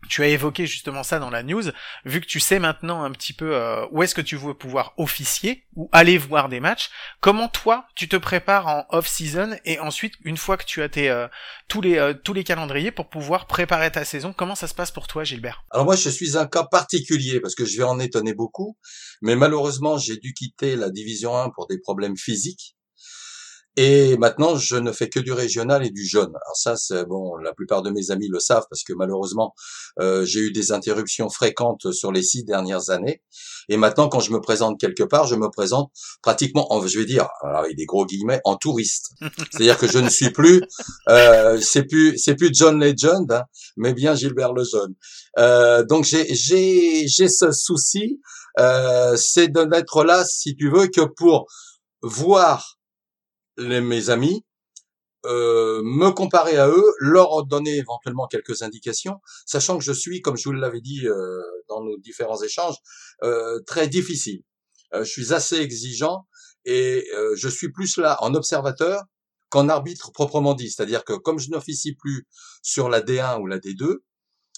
[0.09, 1.65] tu as évoqué justement ça dans la news,
[2.05, 4.95] vu que tu sais maintenant un petit peu euh, où est-ce que tu veux pouvoir
[4.97, 6.91] officier ou aller voir des matchs,
[7.21, 11.11] comment toi tu te prépares en off-season et ensuite une fois que tu as tes
[11.11, 11.29] euh,
[11.69, 14.91] tous les euh, tous les calendriers pour pouvoir préparer ta saison, comment ça se passe
[14.91, 15.65] pour toi Gilbert?
[15.71, 18.77] Alors moi, je suis un cas particulier parce que je vais en étonner beaucoup,
[19.23, 22.77] mais malheureusement, j'ai dû quitter la division 1 pour des problèmes physiques.
[23.77, 26.29] Et maintenant, je ne fais que du régional et du jeune.
[26.29, 29.55] Alors ça, c'est bon, la plupart de mes amis le savent parce que malheureusement,
[30.01, 33.23] euh, j'ai eu des interruptions fréquentes sur les six dernières années.
[33.69, 35.91] Et maintenant, quand je me présente quelque part, je me présente
[36.23, 39.13] pratiquement, en, je vais dire, avec des gros guillemets, en touriste.
[39.51, 40.63] C'est-à-dire que je ne suis plus,
[41.09, 43.45] euh, c'est plus, c'est plus John Legend, hein,
[43.77, 44.95] mais bien Gilbert Lejeune.
[45.39, 48.21] Euh, donc j'ai, j'ai, j'ai ce souci,
[48.61, 51.47] euh, c'est de n'être là, si tu veux, que pour
[52.03, 52.74] voir
[53.57, 54.45] les, mes amis,
[55.27, 60.37] euh, me comparer à eux, leur donner éventuellement quelques indications, sachant que je suis, comme
[60.37, 62.77] je vous l'avais dit euh, dans nos différents échanges,
[63.23, 64.43] euh, très difficile.
[64.95, 66.27] Euh, je suis assez exigeant
[66.65, 69.03] et euh, je suis plus là en observateur
[69.49, 70.71] qu'en arbitre proprement dit.
[70.71, 72.27] C'est-à-dire que comme je n'officie plus
[72.63, 73.99] sur la D1 ou la D2,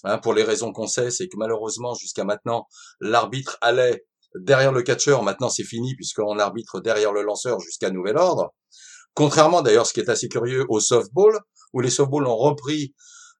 [0.04, 2.66] hein, pour les raisons qu'on sait, c'est que malheureusement jusqu'à maintenant,
[3.00, 4.04] l'arbitre allait
[4.40, 5.22] derrière le catcheur.
[5.22, 8.54] Maintenant, c'est fini puisqu'on arbitre derrière le lanceur jusqu'à nouvel ordre.
[9.14, 11.38] Contrairement d'ailleurs, ce qui est assez curieux au softball,
[11.72, 12.94] où les softballs ont repris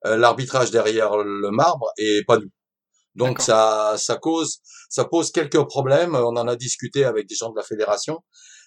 [0.07, 2.51] euh, l'arbitrage derrière le marbre et pas nous.
[3.15, 4.59] Donc ça, ça cause,
[4.91, 6.15] ça pose quelques problèmes.
[6.15, 8.19] On en a discuté avec des gens de la fédération.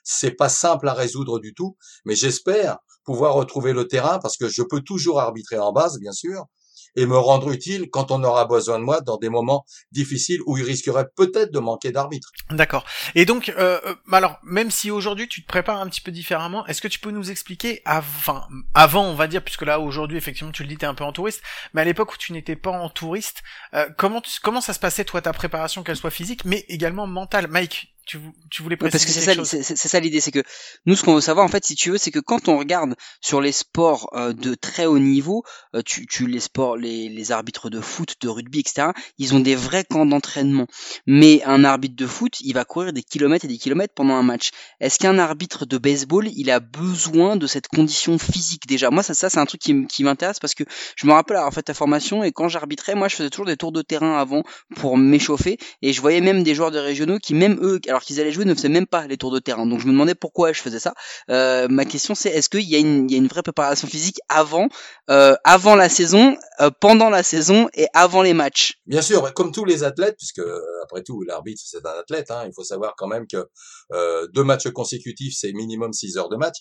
[0.04, 4.48] C'est pas simple à résoudre du tout, mais j'espère pouvoir retrouver le terrain parce que
[4.48, 6.46] je peux toujours arbitrer en base, bien sûr,
[6.95, 10.58] et me rendre utile quand on aura besoin de moi dans des moments difficiles où
[10.58, 12.30] il risquerait peut-être de manquer d'arbitre.
[12.49, 12.86] D'accord.
[13.15, 16.65] Et donc, euh, euh, alors, même si aujourd'hui tu te prépares un petit peu différemment,
[16.67, 20.17] est-ce que tu peux nous expliquer, av- enfin, avant, on va dire, puisque là aujourd'hui,
[20.17, 21.41] effectivement, tu le dis, t'es un peu en touriste,
[21.73, 25.06] mais à l'époque où tu n'étais pas en touriste, euh, comment comment ça se passait
[25.06, 28.17] toi ta préparation, qu'elle soit physique, mais également mentale, Mike tu,
[28.50, 30.41] tu voulais Ouais, préciser parce que c'est ça, c'est ça l'idée, c'est que
[30.88, 32.95] nous, ce qu'on veut savoir, en fait, si tu veux, c'est que quand on regarde
[33.22, 35.43] sur les sports euh, de très haut niveau,
[35.76, 38.88] euh, tu, tu les sports, les, les arbitres de foot, de rugby, etc.,
[39.19, 40.65] ils ont des vrais camps d'entraînement.
[41.06, 44.24] Mais un arbitre de foot, il va courir des kilomètres et des kilomètres pendant un
[44.24, 44.50] match.
[44.80, 48.89] Est-ce qu'un arbitre de baseball, il a besoin de cette condition physique déjà?
[48.89, 50.63] Moi, ça, ça c'est un truc qui, m'intéresse parce que
[50.95, 53.58] je me rappelle avoir fait ta formation et quand j'arbitrais, moi, je faisais toujours des
[53.58, 54.43] tours de terrain avant
[54.78, 58.19] pour m'échauffer et je voyais même des joueurs de régionaux qui, même eux, alors qu'ils
[58.19, 59.65] allaient jouer, ne faisaient même pas les tours de terrain.
[59.65, 60.93] Donc je me demandais pourquoi je faisais ça.
[61.29, 64.19] Euh, ma question c'est est-ce qu'il y, a une- y a une vraie préparation physique
[64.29, 64.67] avant,
[65.09, 68.79] euh, avant la saison, euh, pendant la saison et avant les matchs?
[68.85, 72.43] Bien sûr, comme tous les athlètes, puisque euh, après tout l'arbitre c'est un athlète, hein,
[72.45, 73.47] il faut savoir quand même que
[73.93, 76.57] euh, deux matchs consécutifs c'est minimum six heures de match.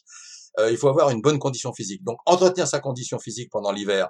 [0.59, 2.03] Euh, il faut avoir une bonne condition physique.
[2.05, 4.09] Donc entretenir sa condition physique pendant l'hiver,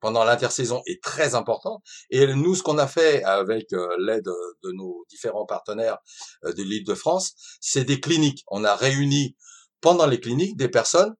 [0.00, 1.82] pendant l'intersaison est très important.
[2.10, 4.24] Et nous, ce qu'on a fait avec euh, l'aide
[4.62, 5.98] de nos différents partenaires
[6.44, 8.44] euh, de l'île de France, c'est des cliniques.
[8.48, 9.36] On a réuni
[9.80, 11.14] pendant les cliniques des personnes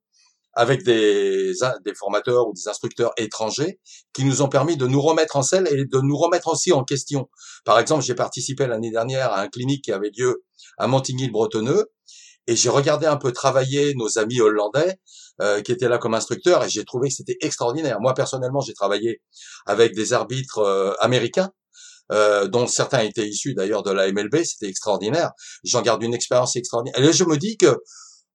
[0.56, 1.52] avec des
[1.94, 3.78] formateurs ou des instructeurs étrangers
[4.14, 6.82] qui nous ont permis de nous remettre en selle et de nous remettre aussi en
[6.82, 7.28] question.
[7.66, 10.44] Par exemple, j'ai participé l'année dernière à un clinique qui avait lieu
[10.78, 11.92] à Montigny-le-Bretonneux
[12.46, 14.96] et j'ai regardé un peu travailler nos amis hollandais
[15.40, 18.00] euh, qui étaient là comme instructeurs et j'ai trouvé que c'était extraordinaire.
[18.00, 19.20] Moi personnellement, j'ai travaillé
[19.66, 21.50] avec des arbitres euh, américains.
[22.12, 25.32] euh, dont certains étaient issus d'ailleurs de la MLB, c'était extraordinaire.
[25.64, 27.00] J'en garde une expérience extraordinaire.
[27.00, 27.76] Et là, je me dis que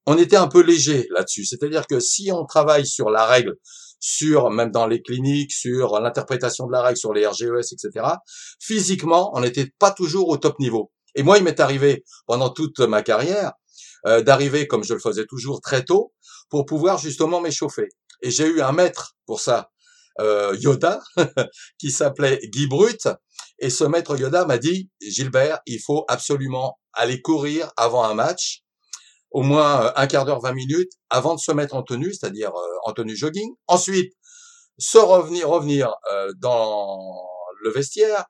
[0.06, 1.46] on était un peu léger là-dessus.
[1.46, 3.54] C'est-à-dire que si on travaille sur la règle,
[4.00, 8.06] sur même dans les cliniques, sur l'interprétation de la règle, sur les RGES, etc.
[8.60, 10.90] Physiquement, on n'était pas toujours au top niveau.
[11.14, 13.52] Et moi, il m'est arrivé pendant toute ma carrière
[14.06, 16.12] euh, d'arriver, comme je le faisais toujours, très tôt,
[16.50, 17.88] pour pouvoir justement m'échauffer.
[18.22, 19.70] Et j'ai eu un maître pour ça,
[20.20, 21.00] euh, Yoda
[21.78, 23.08] qui s'appelait Guy Brut.
[23.58, 28.62] Et ce maître Yoda m'a dit, Gilbert, il faut absolument aller courir avant un match,
[29.30, 32.50] au moins euh, un quart d'heure, 20 minutes, avant de se mettre en tenue, c'est-à-dire
[32.50, 33.54] euh, en tenue jogging.
[33.66, 34.12] Ensuite,
[34.78, 36.98] se revenir, revenir euh, dans
[37.62, 38.24] le vestiaire,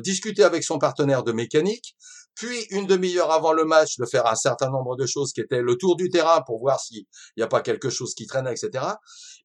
[0.00, 1.96] discuter avec son partenaire de mécanique,
[2.38, 5.60] puis une demi-heure avant le match de faire un certain nombre de choses qui étaient
[5.60, 7.02] le tour du terrain pour voir s'il
[7.36, 8.84] n'y a pas quelque chose qui traîne, etc.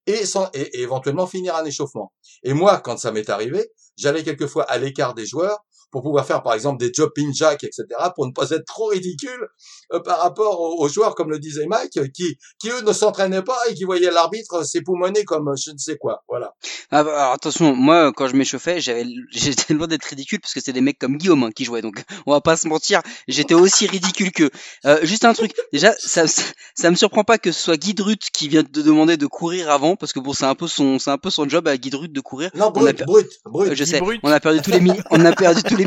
[0.06, 0.21] Et,
[0.53, 2.13] et, éventuellement finir un échauffement.
[2.43, 5.58] Et moi, quand ça m'est arrivé, j'allais quelquefois à l'écart des joueurs
[5.93, 9.47] pour pouvoir faire par exemple des jumping jacks, etc., pour ne pas être trop ridicule
[9.93, 13.60] euh, par rapport aux, joueurs, comme le disait Mike, qui, qui eux ne s'entraînaient pas
[13.69, 16.23] et qui voyaient l'arbitre s'époumoner comme je ne sais quoi.
[16.27, 16.56] Voilà.
[16.89, 20.62] Ah bah, alors, attention, moi quand je m'échauffais, j'avais, j'étais loin d'être ridicule parce que
[20.62, 23.53] c'était des mecs comme Guillaume hein, qui jouaient, donc on va pas se mentir, j'étais
[23.53, 24.49] aussi ridicule que.
[24.86, 28.19] Euh, juste un truc, déjà, ça, ça, me surprend pas que ce soit Guy Drut
[28.34, 31.12] qui vient de demander de courir avant, parce que bon, c'est un peu son, c'est
[31.12, 32.49] un peu son job à Guy Drut de courir.
[32.56, 33.71] Non, brut, brut, brut.
[33.71, 35.83] Euh, je sais, on a perdu tous les, on a perdu tous les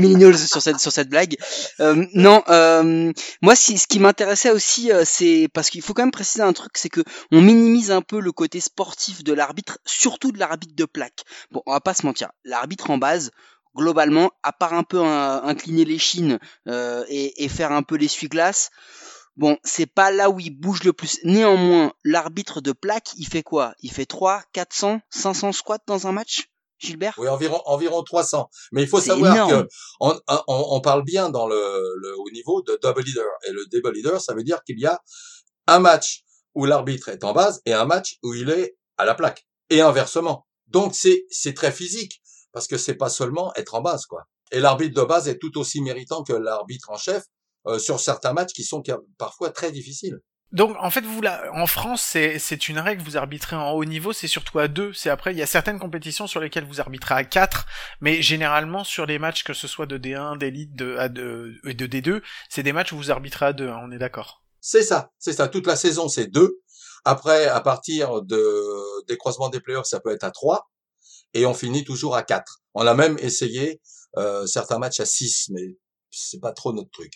[0.47, 1.37] sur cette sur cette blague.
[1.81, 6.11] Euh, non, euh, moi ce qui m'intéressait aussi, euh, c'est parce qu'il faut quand même
[6.11, 10.33] préciser un truc, c'est que on minimise un peu le côté sportif de l'arbitre, surtout
[10.33, 11.25] de l'arbitre de plaque.
[11.51, 13.31] Bon, on va pas se mentir, l'arbitre en base,
[13.77, 18.71] globalement, à part un peu incliner les chines et, et, faire un peu l'essuie-glace,
[19.37, 21.19] bon, c'est pas là où il bouge le plus.
[21.25, 23.75] Néanmoins, l'arbitre de plaque, il fait quoi?
[23.81, 26.49] Il fait 3, 400, 500 squats dans un match?
[26.79, 27.15] Gilbert?
[27.19, 28.49] Oui, environ environ 300.
[28.73, 29.69] Mais il faut savoir que
[30.01, 31.57] on, on, parle bien dans le,
[32.03, 34.87] le haut niveau de double leader et le double leader, ça veut dire qu'il y
[34.87, 35.01] a
[35.67, 39.15] un match où l'arbitre est en base et un match où il est à la
[39.15, 40.47] plaque et inversement.
[40.67, 44.25] Donc c'est c'est très physique parce que c'est pas seulement être en base quoi.
[44.53, 47.25] Et l'arbitre de base est tout aussi méritant que l'arbitre en chef
[47.67, 48.83] euh, sur certains matchs qui sont
[49.19, 50.21] parfois très difficiles.
[50.53, 51.21] Donc en fait vous
[51.53, 54.93] en France c'est une règle vous arbitrez en haut niveau c'est surtout à deux.
[54.93, 57.67] C'est après il y a certaines compétitions sur lesquelles vous arbitrez à quatre
[58.01, 62.23] mais généralement sur les matchs que ce soit de D1 d'élite de de, de D2
[62.49, 64.45] c'est des matchs où vous arbitrez à deux hein, on est d'accord.
[64.61, 65.49] C'est ça c'est ça.
[65.49, 66.61] Toute la saison c'est deux.
[67.05, 70.71] Après à partir de des croisements des playoffs ça peut être à trois.
[71.35, 72.61] Et on finit toujours à quatre.
[72.75, 73.83] On a même essayé
[74.17, 75.77] euh, certains matchs à six mais
[76.13, 77.15] c'est pas trop notre truc.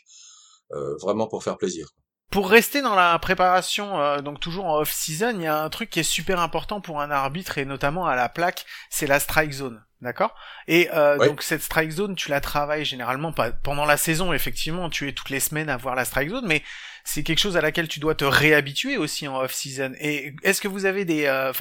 [0.73, 1.88] Euh, vraiment pour faire plaisir
[2.31, 5.90] pour rester dans la préparation, euh, donc toujours en off-season, il y a un truc
[5.90, 9.51] qui est super important pour un arbitre et notamment à la plaque, c'est la strike
[9.51, 10.35] zone, d'accord?
[10.69, 14.88] Et euh, donc cette strike zone, tu la travailles généralement pas pendant la saison, effectivement,
[14.90, 16.62] tu es toutes les semaines à voir la strike zone, mais
[17.03, 19.93] c'est quelque chose à laquelle tu dois te réhabituer aussi en off-season.
[19.99, 21.53] Et est-ce que vous avez des, euh,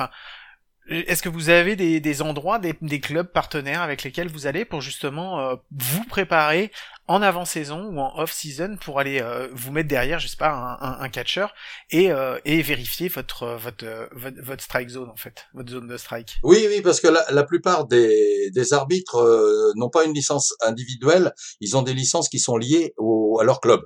[0.89, 4.65] est-ce que vous avez des, des endroits, des, des, clubs partenaires avec lesquels vous allez
[4.65, 6.71] pour justement euh, vous préparer
[7.07, 10.99] en avant-saison ou en off-season pour aller euh, vous mettre derrière, je sais pas, un,
[10.99, 11.47] un, catcher
[11.91, 16.37] et, euh, et vérifier votre, votre, votre, strike zone en fait, votre zone de strike?
[16.43, 21.33] Oui, oui, parce que la, la plupart des, des arbitres n'ont pas une licence individuelle,
[21.61, 23.81] ils ont des licences qui sont liées au, à leur club.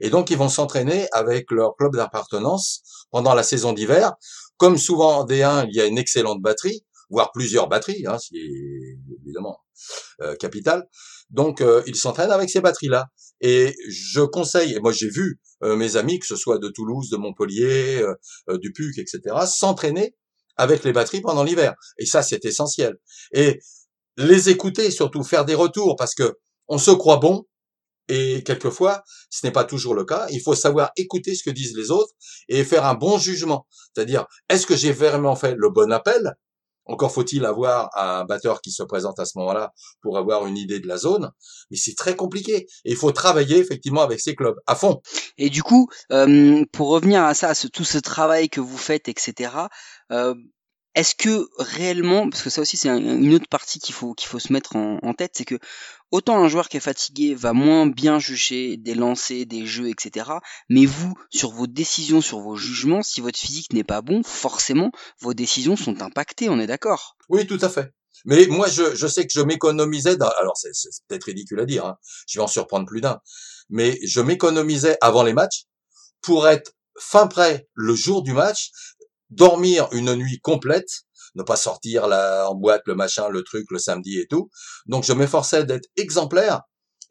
[0.00, 4.12] Et donc, ils vont s'entraîner avec leur club d'appartenance pendant la saison d'hiver
[4.56, 9.58] comme souvent en D1, il y a une excellente batterie, voire plusieurs batteries, hein, évidemment
[10.22, 10.86] euh, capital.
[11.30, 13.06] Donc, euh, ils s'entraînent avec ces batteries-là.
[13.40, 17.10] Et je conseille, et moi j'ai vu euh, mes amis, que ce soit de Toulouse,
[17.10, 18.02] de Montpellier,
[18.48, 20.14] euh, du PUC, etc., s'entraîner
[20.56, 21.74] avec les batteries pendant l'hiver.
[21.98, 22.96] Et ça, c'est essentiel.
[23.32, 23.58] Et
[24.16, 26.38] les écouter, surtout faire des retours, parce que
[26.68, 27.46] on se croit bon,
[28.08, 30.26] et quelquefois, ce n'est pas toujours le cas.
[30.30, 32.12] Il faut savoir écouter ce que disent les autres
[32.48, 33.66] et faire un bon jugement.
[33.94, 36.34] C'est-à-dire, est-ce que j'ai vraiment fait le bon appel?
[36.88, 40.78] Encore faut-il avoir un batteur qui se présente à ce moment-là pour avoir une idée
[40.78, 41.32] de la zone.
[41.70, 42.68] Mais c'est très compliqué.
[42.84, 45.00] Et il faut travailler effectivement avec ces clubs à fond.
[45.36, 49.08] Et du coup, euh, pour revenir à ça, à tout ce travail que vous faites,
[49.08, 49.50] etc.
[50.96, 54.38] est-ce que réellement, parce que ça aussi c'est une autre partie qu'il faut qu'il faut
[54.38, 55.58] se mettre en, tête, c'est que
[56.10, 60.30] autant un joueur qui est fatigué va moins bien juger des lancers, des jeux, etc.
[60.70, 64.90] Mais vous, sur vos décisions, sur vos jugements, si votre physique n'est pas bon, forcément,
[65.20, 67.18] vos décisions sont impactées, on est d'accord?
[67.28, 67.92] Oui, tout à fait.
[68.24, 70.70] Mais moi, je, je sais que je m'économisais, alors c'est
[71.08, 71.98] peut-être ridicule à dire, hein.
[72.26, 73.20] je vais en surprendre plus d'un,
[73.68, 75.64] mais je m'économisais avant les matchs
[76.22, 78.70] pour être fin prêt le jour du match,
[79.30, 83.78] dormir une nuit complète ne pas sortir là en boîte le machin, le truc le
[83.78, 84.50] samedi et tout.
[84.86, 86.62] Donc je m'efforçais d'être exemplaire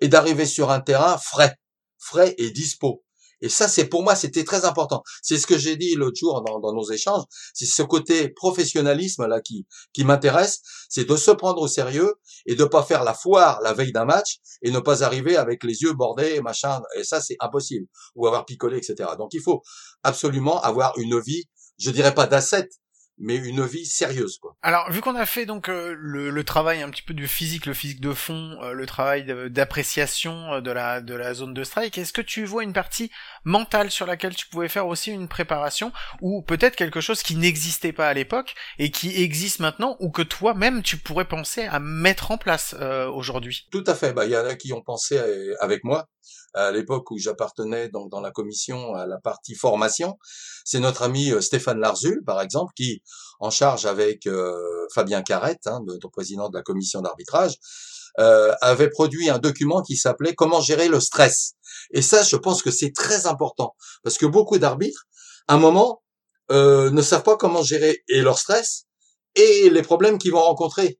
[0.01, 1.55] et d'arriver sur un terrain frais,
[1.97, 3.03] frais et dispo.
[3.41, 5.03] Et ça, c'est pour moi, c'était très important.
[5.21, 7.23] C'est ce que j'ai dit l'autre jour dans, dans, nos échanges.
[7.53, 12.13] C'est ce côté professionnalisme là qui qui m'intéresse, c'est de se prendre au sérieux
[12.45, 15.63] et de pas faire la foire la veille d'un match et ne pas arriver avec
[15.63, 16.81] les yeux bordés machin.
[16.97, 17.87] Et ça, c'est impossible.
[18.15, 19.09] Ou avoir picolé, etc.
[19.19, 19.61] Donc il faut
[20.01, 21.43] absolument avoir une vie,
[21.77, 22.69] je dirais pas d'asset,
[23.17, 24.55] mais une vie sérieuse quoi.
[24.61, 27.65] Alors, vu qu'on a fait donc euh, le, le, travail un petit peu du physique,
[27.65, 31.63] le physique de fond, euh, le travail d'appréciation euh, de la de la zone de
[31.63, 33.11] strike, est-ce que tu vois une partie
[33.43, 37.93] mentale sur laquelle tu pouvais faire aussi une préparation, ou peut-être quelque chose qui n'existait
[37.93, 42.31] pas à l'époque et qui existe maintenant, ou que toi-même tu pourrais penser à mettre
[42.31, 42.75] en place
[43.13, 43.67] aujourd'hui?
[43.71, 44.13] Tout à fait.
[44.13, 45.19] Bah, il y en a qui ont pensé
[45.61, 46.07] avec moi
[46.53, 50.17] à l'époque où j'appartenais donc dans la commission à la partie formation.
[50.63, 53.01] C'est notre ami euh, Stéphane Larzul, par exemple, qui,
[53.39, 54.55] en charge avec euh,
[54.93, 57.57] Fabien Carrette, hein, notre président de la commission d'arbitrage,
[58.19, 61.53] euh, avait produit un document qui s'appelait Comment gérer le stress.
[61.91, 65.05] Et ça, je pense que c'est très important parce que beaucoup d'arbitres,
[65.47, 66.01] à un moment,
[66.51, 68.85] euh, ne savent pas comment gérer et leur stress
[69.35, 70.99] et les problèmes qu'ils vont rencontrer.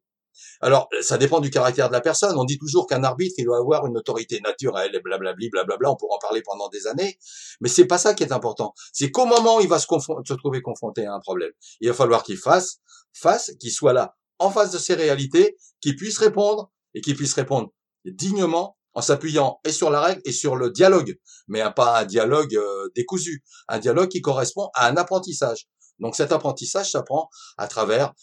[0.62, 2.38] Alors, ça dépend du caractère de la personne.
[2.38, 5.92] On dit toujours qu'un arbitre, il doit avoir une autorité naturelle, et blablabli, blablabla.
[5.92, 7.18] On pourra en parler pendant des années.
[7.62, 8.74] Mais c'est pas ça qui est important.
[8.94, 11.94] C'est qu'au moment où il va se, se trouver confronté à un problème, il va
[11.94, 12.78] falloir qu'il fasse
[13.14, 17.34] face, qu'il soit là, en face de ses réalités, qu'il puisse répondre, et qu'il puisse
[17.34, 17.70] répondre
[18.06, 22.56] dignement, en s'appuyant et sur la règle et sur le dialogue, mais pas un dialogue
[22.56, 25.68] euh, décousu, un dialogue qui correspond à un apprentissage.
[26.00, 28.14] Donc cet apprentissage s'apprend à travers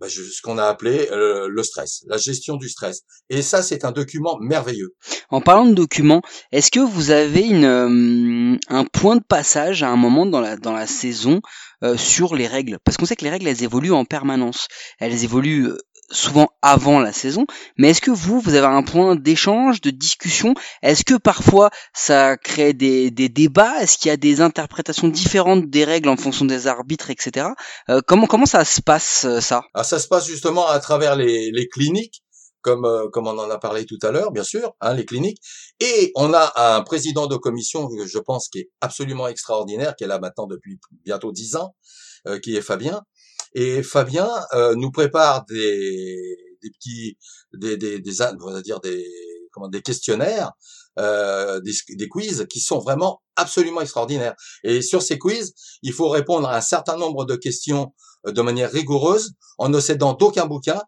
[0.00, 3.02] bah, ce qu'on a appelé euh, le stress, la gestion du stress.
[3.28, 4.94] Et ça, c'est un document merveilleux.
[5.28, 9.90] En parlant de documents, est-ce que vous avez une, euh, un point de passage à
[9.90, 11.40] un moment dans la, dans la saison
[11.84, 12.78] euh, sur les règles?
[12.82, 14.68] Parce qu'on sait que les règles, elles évoluent en permanence.
[14.98, 15.72] Elles évoluent
[16.10, 17.46] souvent avant la saison,
[17.76, 20.54] mais est-ce que vous, vous avez un point d'échange, de discussion?
[20.82, 23.80] Est-ce que parfois ça crée des, des débats?
[23.80, 27.48] Est-ce qu'il y a des interprétations différentes des règles en fonction des arbitres, etc.
[27.88, 29.62] Euh, comment comment ça se passe euh, ça?
[29.74, 32.22] Ah, Ça se passe justement à travers les, les cliniques,
[32.62, 35.38] comme euh, comme on en a parlé tout à l'heure, bien sûr, hein, les cliniques.
[35.80, 40.08] Et on a un président de commission, je pense, qui est absolument extraordinaire, qui est
[40.08, 41.74] là maintenant depuis bientôt dix ans,
[42.42, 43.00] qui est Fabien
[43.54, 47.18] et Fabien euh, nous prépare des, des petits,
[47.54, 49.06] des, des, des, on va dire des,
[49.52, 50.52] comment, des questionnaires,
[50.98, 54.34] euh, des, des quiz qui sont vraiment absolument extraordinaires.
[54.64, 57.92] Et sur ces quiz, il faut répondre à un certain nombre de questions
[58.26, 60.80] euh, de manière rigoureuse, en ne cédant d'aucun bouquin,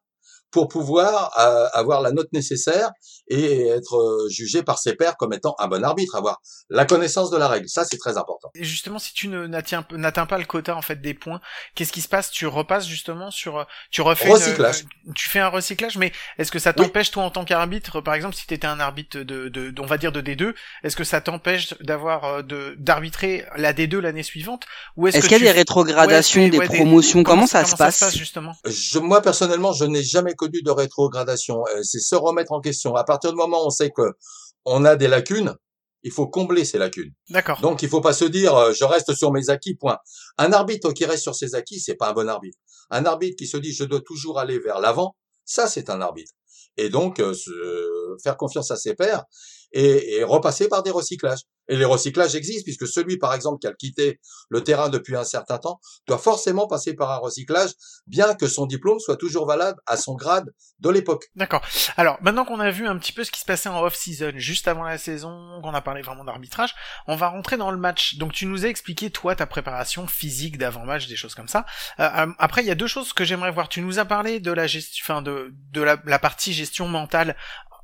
[0.52, 2.90] pour pouvoir euh, avoir la note nécessaire
[3.28, 7.30] et être euh, jugé par ses pairs comme étant un bon arbitre, avoir la connaissance
[7.30, 7.68] de la règle.
[7.68, 8.50] Ça, c'est très important.
[8.54, 9.82] Et justement, si tu n'atteins
[10.26, 11.40] pas le quota en fait des points,
[11.74, 12.30] qu'est-ce qui se passe?
[12.30, 14.84] Tu repasses justement sur, euh, tu refais recyclage.
[15.14, 18.36] tu fais un recyclage, mais est-ce que ça t'empêche toi en tant qu'arbitre, par exemple,
[18.36, 21.22] si tu étais un arbitre de, de, on va dire de D2, est-ce que ça
[21.22, 24.64] t'empêche d'avoir de d'arbitrer la D2 l'année suivante?
[24.96, 27.22] Ou est-ce qu'il y a des rétrogradations, des promotions?
[27.22, 28.54] Comment, ça, se passe, justement?
[28.66, 31.64] Je, Moi personnellement, je n'ai jamais de rétrogradation.
[31.74, 32.94] Euh, c'est se remettre en question.
[32.96, 34.12] À partir du moment où on sait que
[34.64, 35.54] on a des lacunes,
[36.02, 37.12] il faut combler ces lacunes.
[37.30, 37.60] D'accord.
[37.60, 39.74] Donc il faut pas se dire euh, je reste sur mes acquis.
[39.74, 39.98] Point.
[40.38, 42.58] Un arbitre qui reste sur ses acquis, c'est pas un bon arbitre.
[42.90, 46.32] Un arbitre qui se dit je dois toujours aller vers l'avant, ça c'est un arbitre.
[46.76, 47.34] Et donc euh,
[48.22, 49.24] faire confiance à ses pairs
[49.72, 51.40] et, et repasser par des recyclages.
[51.68, 55.24] Et les recyclages existent puisque celui, par exemple, qui a quitté le terrain depuis un
[55.24, 57.70] certain temps, doit forcément passer par un recyclage,
[58.06, 61.30] bien que son diplôme soit toujours valable à son grade de l'époque.
[61.36, 61.62] D'accord.
[61.96, 64.66] Alors, maintenant qu'on a vu un petit peu ce qui se passait en off-season, juste
[64.66, 66.74] avant la saison, qu'on a parlé vraiment d'arbitrage,
[67.06, 68.16] on va rentrer dans le match.
[68.16, 71.64] Donc, tu nous as expliqué, toi, ta préparation physique d'avant-match, des choses comme ça.
[72.00, 73.68] Euh, euh, après, il y a deux choses que j'aimerais voir.
[73.68, 77.36] Tu nous as parlé de la gestion, enfin, de, de la, la partie gestion mentale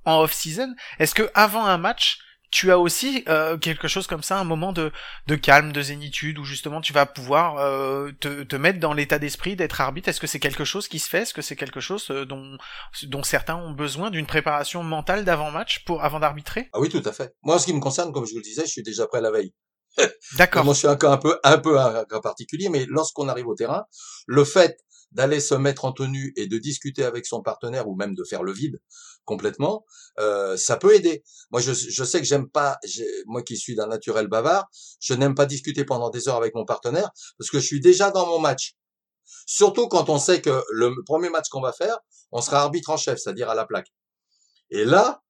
[0.09, 0.75] en off-season.
[0.99, 2.19] Est-ce que avant un match,
[2.51, 4.91] tu as aussi euh, quelque chose comme ça, un moment de,
[5.27, 9.19] de calme, de zénitude, où justement tu vas pouvoir euh, te, te mettre dans l'état
[9.19, 10.09] d'esprit d'être arbitre?
[10.09, 11.23] Est-ce que c'est quelque chose qui se fait?
[11.23, 12.57] Est-ce que c'est quelque chose euh, dont,
[13.05, 16.71] dont certains ont besoin d'une préparation mentale d'avant-match pour avant d'arbitrer?
[16.73, 17.35] Ah oui, tout à fait.
[17.43, 19.21] Moi, en ce qui me concerne, comme je vous le disais, je suis déjà prêt
[19.21, 19.53] la veille.
[20.39, 20.65] D'accord.
[20.65, 23.55] Moi, je suis encore un peu, un peu un cas particulier, mais lorsqu'on arrive au
[23.55, 23.85] terrain,
[24.27, 24.79] le fait
[25.13, 28.43] d'aller se mettre en tenue et de discuter avec son partenaire ou même de faire
[28.43, 28.79] le vide
[29.29, 29.85] complètement,
[30.19, 31.23] euh, ça peut aider.
[31.51, 32.79] Moi, je, je sais que j'aime pas,
[33.27, 34.67] moi qui suis d'un naturel bavard,
[35.01, 38.11] je n'aime pas discuter pendant des heures avec mon partenaire parce que je suis déjà
[38.11, 38.75] dans mon match.
[39.45, 41.99] Surtout quand on sait que le premier match qu'on va faire,
[42.33, 43.93] on sera arbitre en chef, c'est-à-dire à la plaque.
[44.71, 45.23] Et là,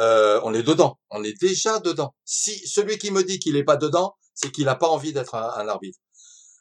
[0.00, 2.12] euh, on est dedans, on est déjà dedans.
[2.24, 5.36] Si celui qui me dit qu'il n'est pas dedans, c'est qu'il n'a pas envie d'être
[5.36, 6.00] un arbitre.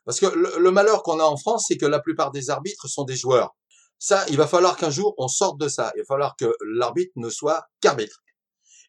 [0.06, 3.06] Parce que le, malheur qu'on a en France, c'est que la plupart des arbitres sont
[3.06, 3.56] des joueurs.
[4.04, 5.94] Ça, il va falloir qu'un jour on sorte de ça.
[5.96, 8.22] Il va falloir que l'arbitre ne soit qu'arbitre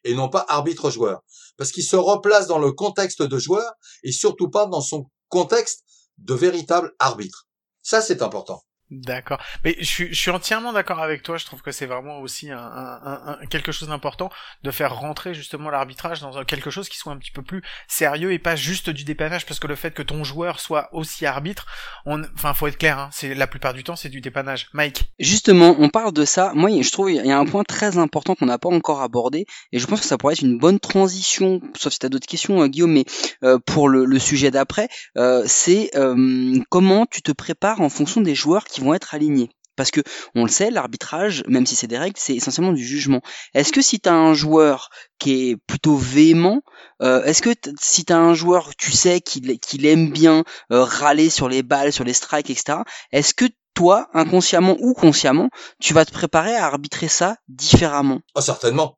[0.03, 1.21] et non pas arbitre-joueur.
[1.55, 3.71] Parce qu'il se replace dans le contexte de joueur
[4.03, 5.85] et surtout pas dans son contexte
[6.17, 7.47] de véritable arbitre.
[7.81, 8.61] Ça, c'est important.
[8.91, 9.41] D'accord.
[9.63, 11.37] Mais je suis, je suis entièrement d'accord avec toi.
[11.37, 14.29] Je trouve que c'est vraiment aussi un, un, un- quelque chose d'important
[14.63, 18.31] de faire rentrer justement l'arbitrage dans quelque chose qui soit un petit peu plus sérieux
[18.31, 19.47] et pas juste du dépannage.
[19.47, 21.65] Parce que le fait que ton joueur soit aussi arbitre,
[22.05, 22.99] on, enfin, faut être clair.
[22.99, 24.67] Hein, c'est la plupart du temps, c'est du dépannage.
[24.73, 25.05] Mike.
[25.19, 26.51] Justement, on parle de ça.
[26.53, 29.45] Moi, je trouve il y a un point très important qu'on n'a pas encore abordé,
[29.71, 32.27] et je pense que ça pourrait être une bonne transition, sauf si tu as d'autres
[32.27, 33.05] questions, euh, Guillaume, mais
[33.43, 38.21] euh, pour le, le sujet d'après, euh, c'est euh, comment tu te prépares en fonction
[38.21, 39.49] des joueurs qui vont être alignés.
[39.75, 40.01] Parce que
[40.35, 43.21] on le sait, l'arbitrage, même si c'est des règles, c'est essentiellement du jugement.
[43.53, 46.61] Est-ce que si tu as un joueur qui est plutôt véhément,
[47.01, 50.83] euh, est-ce que si tu as un joueur, tu sais qu'il qu'il aime bien euh,
[50.83, 52.79] râler sur les balles, sur les strikes, etc.,
[53.11, 55.49] est-ce que toi, inconsciemment ou consciemment,
[55.81, 58.21] tu vas te préparer à arbitrer ça différemment?
[58.33, 58.97] Ah, certainement.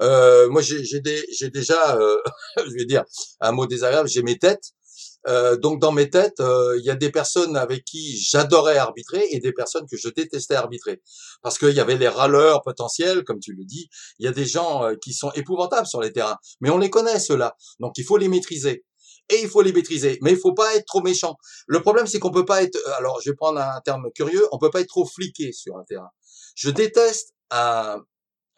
[0.00, 1.00] Euh, moi, j'ai
[1.50, 2.16] déjà, euh,
[2.66, 3.04] je vais dire
[3.40, 4.72] un mot désagréable, j'ai mes têtes.
[5.26, 9.26] Euh, donc dans mes têtes, euh, il y a des personnes avec qui j'adorais arbitrer
[9.30, 11.02] et des personnes que je détestais arbitrer,
[11.42, 13.88] parce qu'il y avait les râleurs potentiels, comme tu le dis.
[14.18, 16.90] Il y a des gens euh, qui sont épouvantables sur les terrains, mais on les
[16.90, 18.84] connaît ceux-là, donc il faut les maîtriser.
[19.30, 21.36] Et il faut les maîtriser, mais il faut pas être trop méchant.
[21.66, 22.78] Le problème, c'est qu'on peut pas être.
[22.98, 24.46] Alors, je vais prendre un terme curieux.
[24.52, 26.10] On peut pas être trop fliqué sur un terrain.
[26.54, 28.02] Je déteste un,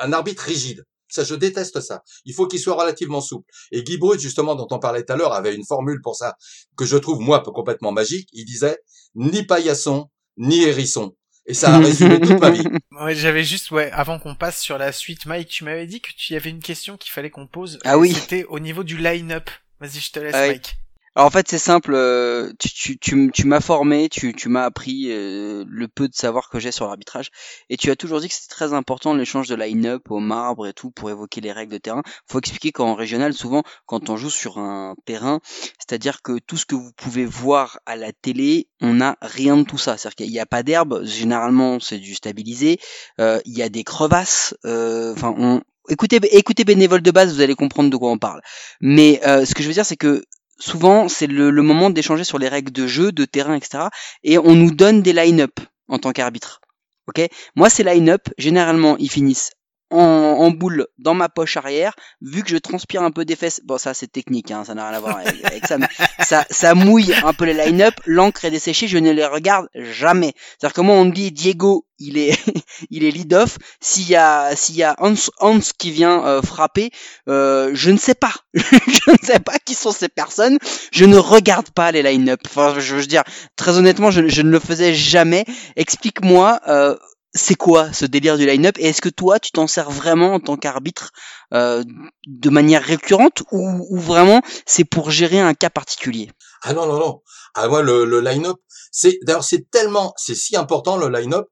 [0.01, 0.85] un arbitre rigide.
[1.09, 2.03] Ça, je déteste ça.
[2.25, 3.49] Il faut qu'il soit relativement souple.
[3.73, 6.37] Et Guy Brut, justement, dont on parlait tout à l'heure, avait une formule pour ça
[6.77, 8.29] que je trouve, moi, complètement magique.
[8.33, 8.79] Il disait,
[9.15, 11.15] ni paillasson, ni hérisson.
[11.49, 12.65] Et ça a résumé toute ma vie.
[12.99, 16.09] Ouais, j'avais juste, ouais, avant qu'on passe sur la suite, Mike, tu m'avais dit que
[16.17, 17.79] tu y avait une question qu'il fallait qu'on pose.
[17.85, 18.15] Ah oui.
[18.15, 19.51] C'était au niveau du line-up.
[19.81, 20.49] Vas-y, je te laisse, Ah oui.
[20.49, 20.77] Mike.
[21.17, 24.65] Alors en fait c'est simple, euh, tu, tu, tu, tu m'as formé, tu, tu m'as
[24.65, 27.31] appris euh, le peu de savoir que j'ai sur l'arbitrage,
[27.71, 30.75] et tu as toujours dit que c'était très important l'échange de line-up au marbre et
[30.75, 32.03] tout pour évoquer les règles de terrain.
[32.29, 35.41] Faut expliquer qu'en régional, souvent quand on joue sur un terrain,
[35.79, 39.63] c'est-à-dire que tout ce que vous pouvez voir à la télé, on n'a rien de
[39.63, 39.97] tout ça.
[39.97, 42.79] C'est-à-dire qu'il n'y a pas d'herbe, généralement c'est du stabilisé,
[43.23, 45.63] euh, il y a des crevasses, euh, enfin on...
[45.89, 48.41] Écoutez, écoutez bénévole de base, vous allez comprendre de quoi on parle.
[48.81, 50.25] Mais euh, ce que je veux dire, c'est que
[50.59, 53.85] souvent c'est le, moment d'échanger sur les règles de jeu, de terrain, etc.
[54.23, 56.61] Et on nous donne des line-up en tant qu'arbitre.
[57.09, 57.21] Ok?
[57.55, 59.53] Moi, ces line-up, généralement, ils finissent
[59.91, 63.61] en, en boule dans ma poche arrière, vu que je transpire un peu des fesses.
[63.65, 65.89] Bon, ça c'est technique, hein, ça n'a rien à voir avec, avec ça, mais
[66.25, 67.95] ça, ça mouille un peu les line-up.
[68.07, 70.35] L'encre est desséchée, je ne les regarde jamais.
[70.59, 72.39] C'est-à-dire que moi, on me dit Diego, il est,
[72.91, 73.59] il est lead-off.
[73.81, 76.91] S'il y a, s'il y a Hans, Hans qui vient euh, frapper,
[77.29, 78.35] euh, je ne sais pas.
[78.55, 80.59] je ne sais pas qui sont ces personnes.
[80.93, 82.41] Je ne regarde pas les line-up.
[82.47, 83.23] Enfin, je veux dire,
[83.57, 85.45] très honnêtement, je, je ne le faisais jamais.
[85.77, 86.97] Explique-moi, euh,
[87.37, 90.41] c'est quoi ce délire du line-up Et est-ce que toi, tu t'en sers vraiment en
[90.41, 91.13] tant qu'arbitre
[91.55, 91.85] euh,
[92.27, 96.31] de manière récurrente ou, ou vraiment c'est pour gérer un cas particulier?
[96.63, 97.23] Ah non, non, non.
[97.55, 98.57] Ah moi, le, le line-up,
[98.91, 101.47] c'est d'ailleurs c'est tellement, c'est si important le line-up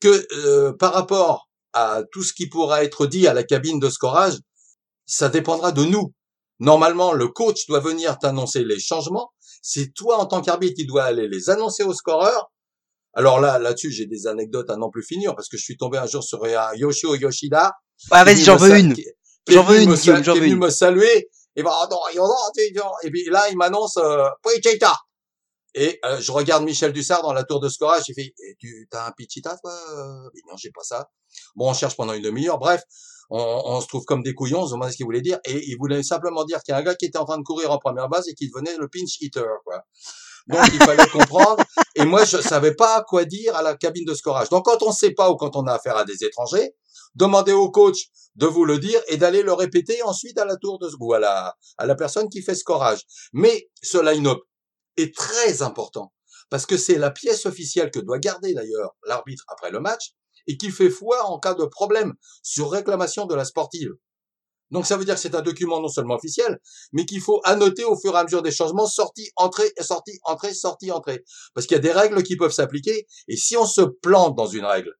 [0.00, 3.90] que euh, par rapport à tout ce qui pourra être dit à la cabine de
[3.90, 4.38] scorage,
[5.06, 6.14] ça dépendra de nous.
[6.60, 9.32] Normalement, le coach doit venir t'annoncer les changements.
[9.62, 12.50] C'est toi en tant qu'arbitre qui dois aller les annoncer au scoreur.
[13.14, 15.98] Alors là, là-dessus, j'ai des anecdotes à non plus finir parce que je suis tombé
[15.98, 17.72] un jour sur un Yoshio Yoshida.
[18.22, 18.94] Est vas-y, j'en veux une.
[19.48, 20.64] J'en veux une, me Guillaume, j'en qui est veux venu une.
[20.64, 21.30] me saluer.
[21.56, 21.72] Et ben,
[22.54, 24.94] tu- et puis là, il m'annonce, euh, Pichita.
[25.74, 28.02] Et euh, je regarde Michel Dussard dans la tour de scorage.
[28.08, 29.72] Il fait, Eh, tu as un Pichita, toi?
[29.72, 31.08] Euh Mais Non, j'ai pas ça.
[31.56, 32.58] Bon, on cherche pendant une demi-heure.
[32.58, 32.82] Bref,
[33.30, 34.62] on, on se trouve comme des couillons.
[34.62, 35.38] On se demande ce qu'il voulait dire.
[35.44, 37.42] Et il voulait simplement dire qu'il y a un gars qui était en train de
[37.42, 39.82] courir en première base et qui devenait le pinch hitter, quoi.
[40.48, 41.62] Donc il fallait comprendre.
[41.94, 44.48] Et moi, je savais pas quoi dire à la cabine de scorage.
[44.48, 46.74] Donc quand on sait pas ou quand on a affaire à des étrangers,
[47.14, 50.78] demandez au coach de vous le dire et d'aller le répéter ensuite à la tour
[50.78, 53.02] de ou à à la personne qui fait scorage.
[53.32, 54.38] Mais ce line-up
[54.96, 56.12] est très important
[56.50, 60.14] parce que c'est la pièce officielle que doit garder d'ailleurs l'arbitre après le match
[60.46, 63.92] et qui fait foi en cas de problème sur réclamation de la sportive.
[64.70, 66.58] Donc ça veut dire que c'est un document non seulement officiel,
[66.92, 70.54] mais qu'il faut annoter au fur et à mesure des changements, sortie, entrée, sortie, entrée,
[70.54, 71.24] sortie, entrée.
[71.54, 74.46] Parce qu'il y a des règles qui peuvent s'appliquer, et si on se plante dans
[74.46, 74.94] une règle,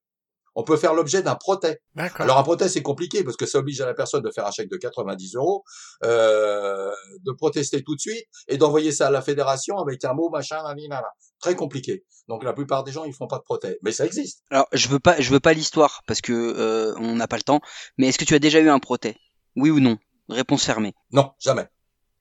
[0.58, 1.80] on peut faire l'objet d'un protêt.
[1.94, 2.22] D'accord.
[2.22, 4.50] Alors un protest c'est compliqué parce que ça oblige à la personne de faire un
[4.50, 5.62] chèque de 90 euros,
[6.02, 6.90] euh,
[7.24, 10.60] de protester tout de suite et d'envoyer ça à la fédération avec un mot machin,
[10.64, 11.06] naninana.
[11.40, 12.04] Très compliqué.
[12.26, 14.42] Donc la plupart des gens ils font pas de protest, mais ça existe.
[14.50, 17.44] Alors je veux pas, je veux pas l'histoire parce que euh, on n'a pas le
[17.44, 17.60] temps.
[17.96, 19.16] Mais est-ce que tu as déjà eu un proté
[19.56, 19.98] Oui ou non?
[20.28, 20.94] Réponse fermée.
[21.12, 21.66] Non, jamais,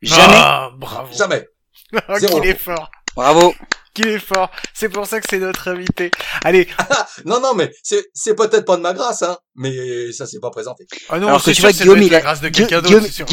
[0.02, 0.34] Jamais?
[0.36, 1.14] Ah, bravo.
[1.14, 1.48] jamais.
[2.10, 2.42] Oh, Zéro.
[2.42, 2.90] qu'il est fort.
[3.16, 3.54] Bravo.
[3.94, 4.52] Qu'il est fort.
[4.74, 6.12] C'est pour ça que c'est notre invité.
[6.44, 6.68] Allez.
[7.26, 10.52] Non, non, mais c'est c'est peut-être pas de ma grâce, hein, mais ça s'est pas
[10.52, 10.86] présenté.
[11.10, 12.50] Ah non, Alors que c'est tu sûr vois que Guillaume, il la a grâce de
[12.50, 13.26] Guillaume, quelqu'un d'autre, Guillaume, c'est sûr.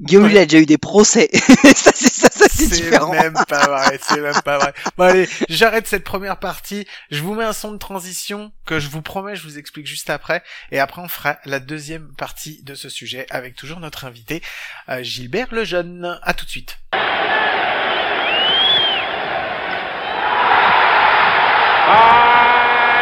[0.00, 1.28] Guillaume, il a déjà eu des procès.
[1.34, 3.12] ça, c'est ça, ça, c'est C'est différent.
[3.12, 4.72] même pas vrai, c'est même pas vrai.
[4.96, 8.88] Bon allez, j'arrête cette première partie, je vous mets un son de transition que je
[8.88, 10.42] vous promets, je vous explique juste après,
[10.72, 14.42] et après on fera la deuxième partie de ce sujet avec toujours notre invité
[14.88, 16.18] euh, Gilbert Lejeune.
[16.22, 16.78] À tout de suite.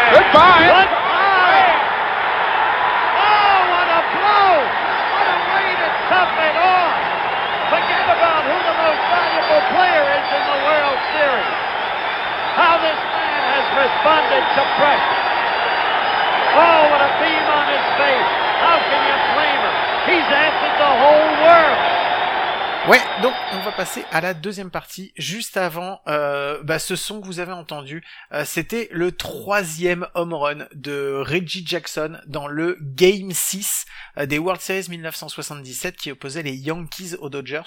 [0.08, 0.64] Goodbye.
[0.64, 1.68] Goodbye.
[3.12, 4.52] Oh, what a blow.
[5.12, 6.96] What a way to top it off.
[7.68, 11.56] Forget about who the most valuable player is in the World Series.
[12.56, 15.18] How this man has responded to pressure.
[16.58, 18.30] Oh, what a beam on his face.
[18.58, 19.76] How can you blame him?
[20.10, 21.82] He's answered the whole world.
[22.88, 25.12] Ouais, donc on va passer à la deuxième partie.
[25.16, 30.32] Juste avant, euh, bah, ce son que vous avez entendu, euh, c'était le troisième home
[30.32, 33.84] run de Reggie Jackson dans le Game 6
[34.16, 37.60] euh, des World Series 1977 qui opposait les Yankees aux Dodgers.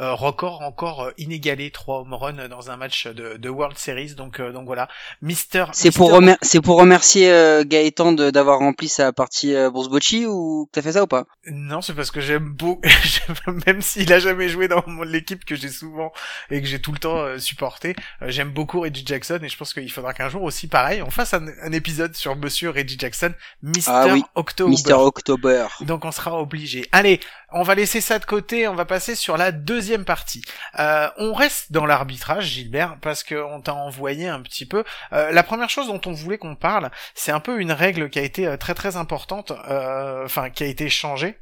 [0.00, 4.16] Euh, record encore euh, inégalé, trois home runs dans un match de, de World Series.
[4.16, 4.86] Donc, euh, donc voilà,
[5.22, 5.64] Mister.
[5.72, 10.26] C'est pour, remer- c'est pour remercier euh, Gaëtan d'avoir rempli sa partie euh, Bourse Bocci
[10.26, 11.24] ou t'as fait ça ou pas?
[11.46, 12.82] Non, c'est parce que j'aime beaucoup,
[13.66, 16.12] même s'il a jamais joué dans mon- l'équipe que j'ai souvent
[16.50, 19.56] et que j'ai tout le temps euh, supporté, euh, j'aime beaucoup Reggie Jackson et je
[19.56, 22.98] pense qu'il faudra qu'un jour aussi, pareil, on fasse un, un épisode sur Monsieur Reggie
[22.98, 23.32] Jackson,
[23.62, 24.70] Mister Ah oui, October.
[24.70, 25.66] Mister October.
[25.82, 26.88] Donc on sera obligé.
[26.90, 27.20] Allez,
[27.52, 30.42] on va laisser ça de côté, on va passer sur la deuxième partie.
[30.78, 34.82] Euh, on reste dans l'arbitrage, Gilbert, parce qu'on t'a envoyé un petit peu.
[35.12, 38.18] Euh, la première chose dont on voulait qu'on parle, c'est un peu une règle qui
[38.18, 41.36] a été très très importante, euh, enfin qui a été changée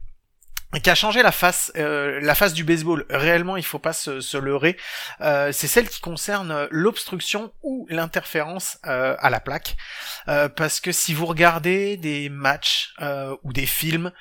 [0.83, 3.07] qui a changé la face, euh, la face du baseball.
[3.09, 4.77] Réellement, il faut pas se, se leurrer.
[5.21, 9.77] Euh, c'est celle qui concerne euh, l'obstruction ou l'interférence euh, à la plaque.
[10.29, 14.13] Euh, parce que si vous regardez des matchs euh, ou des films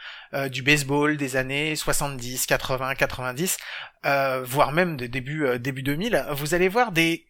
[0.51, 3.57] du baseball des années 70, 80, 90,
[4.05, 7.25] euh, voire même des débuts début 2000, vous allez voir des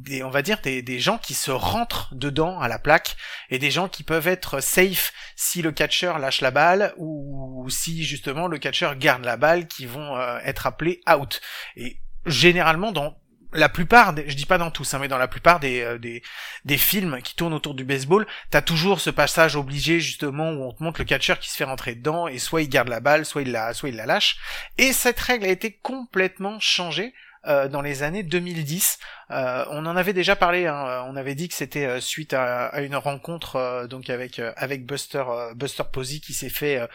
[0.00, 3.16] des, on va dire des, des gens qui se rentrent dedans à la plaque
[3.50, 8.04] et des gens qui peuvent être safe si le catcheur lâche la balle ou si
[8.04, 11.40] justement le catcheur garde la balle qui vont euh, être appelés out
[11.76, 13.16] et généralement dans
[13.52, 16.22] la plupart, je dis pas dans tous, hein, mais dans la plupart des, euh, des,
[16.64, 20.72] des films qui tournent autour du baseball, t'as toujours ce passage obligé justement où on
[20.72, 23.26] te montre le catcheur qui se fait rentrer dedans et soit il garde la balle,
[23.26, 24.36] soit il la, soit il la lâche.
[24.78, 27.12] Et cette règle a été complètement changée
[27.46, 28.98] euh, dans les années 2010.
[29.30, 30.66] Euh, on en avait déjà parlé.
[30.66, 34.38] hein, on avait dit que c'était euh, suite à, à une rencontre euh, donc avec
[34.38, 36.86] euh, avec Buster euh, Buster Posey qui s'est fait euh,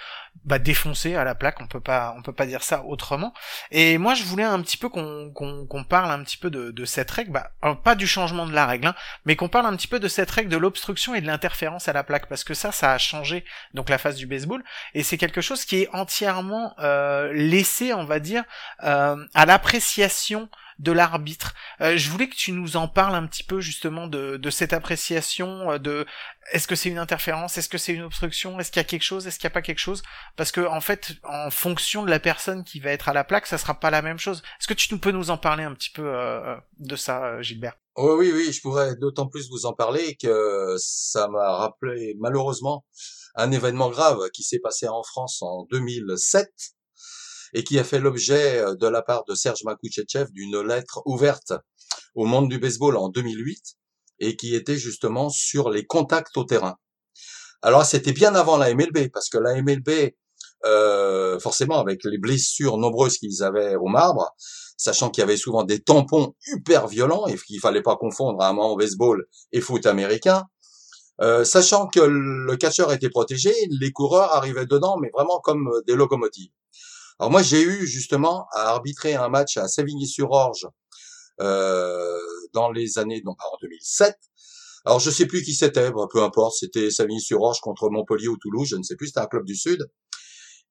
[0.44, 1.62] bah, défoncer à la plaque.
[1.62, 3.34] On peut pas on peut pas dire ça autrement.
[3.72, 6.86] Et moi, je voulais un petit peu qu'on qu'on parle un petit peu de, de
[6.86, 9.76] cette règle, bah, alors, pas du changement de la règle, hein, mais qu'on parle un
[9.76, 12.54] petit peu de cette règle de l'obstruction et de l'interférence à la plaque, parce que
[12.54, 14.64] ça, ça a changé donc la phase du baseball,
[14.94, 18.44] et c'est quelque chose qui est entièrement euh, laissé, on va dire,
[18.84, 20.50] euh, à l'appréciation
[20.80, 21.54] de l'arbitre.
[21.82, 24.74] Euh, je voulais que tu nous en parles un petit peu justement de, de cette
[24.74, 26.06] appréciation, euh, de
[26.52, 29.04] est-ce que c'est une interférence, est-ce que c'est une obstruction, est-ce qu'il y a quelque
[29.04, 30.04] chose, est-ce qu'il n'y a pas quelque chose,
[30.36, 33.48] parce que en fait, en fonction de la personne qui va être à la plaque,
[33.48, 34.44] ça sera pas la même chose.
[34.60, 37.42] Est-ce que tu nous peux nous en parler un petit peu euh, de ça, euh,
[37.42, 37.78] Gilbert?
[37.98, 42.86] Oui, oui, oui, je pourrais d'autant plus vous en parler que ça m'a rappelé malheureusement
[43.36, 46.50] un événement grave qui s'est passé en France en 2007
[47.56, 51.54] et qui a fait l'objet euh, de la part de Serge Makouchechev d'une lettre ouverte
[52.14, 53.78] au monde du baseball en 2008
[54.20, 56.76] et qui était justement sur les contacts au terrain.
[57.62, 60.14] Alors c'était bien avant la MLB parce que la MLB,
[60.66, 64.36] euh, forcément avec les blessures nombreuses qu'ils avaient au marbre,
[64.78, 68.52] sachant qu'il y avait souvent des tampons hyper violents et qu'il fallait pas confondre un
[68.52, 70.44] moment baseball et foot américain,
[71.22, 75.96] euh, sachant que le catcheur était protégé, les coureurs arrivaient dedans, mais vraiment comme des
[75.96, 76.52] locomotives.
[77.20, 80.68] Alors moi, j'ai eu justement à arbitrer un match à Savigny-sur-Orge
[81.42, 82.20] euh,
[82.54, 84.18] dans les années, non pas en 2007.
[84.86, 88.76] Alors je sais plus qui c'était, peu importe, c'était Savigny-sur-Orge contre Montpellier ou Toulouse, je
[88.76, 89.90] ne sais plus, c'était un club du Sud.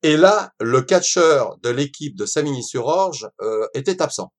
[0.03, 4.33] Et là, le catcheur de l'équipe de Savigny-sur-Orge euh, était absent.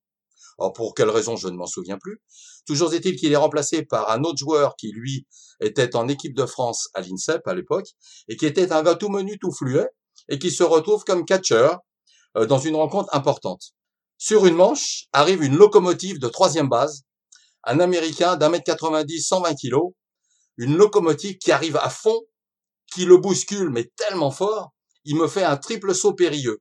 [0.58, 2.22] Alors pour quelle raison, je ne m'en souviens plus.
[2.66, 5.26] Toujours est-il qu'il est remplacé par un autre joueur qui, lui,
[5.60, 7.88] était en équipe de France à l'INSEP à l'époque,
[8.28, 9.88] et qui était un gars tout menu, tout fluet,
[10.28, 11.80] et qui se retrouve comme catcheur
[12.44, 13.72] dans une rencontre importante.
[14.18, 17.02] Sur une manche arrive une locomotive de troisième base,
[17.64, 19.92] un Américain d'un mètre 90, 120 kilos,
[20.56, 22.20] une locomotive qui arrive à fond,
[22.92, 24.72] qui le bouscule, mais tellement fort,
[25.04, 26.58] il me fait un triple saut périlleux.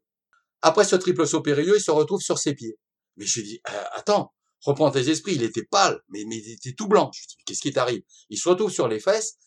[0.61, 2.77] Après ce triple saut périlleux, il se retrouve sur ses pieds.
[3.17, 6.53] Mais je lui dis, euh, attends, reprends tes esprits, il était pâle, mais, mais il
[6.53, 7.11] était tout blanc.
[7.13, 8.01] Je lui dis, qu'est-ce qui t'arrive?
[8.29, 9.37] Il se retrouve sur les fesses,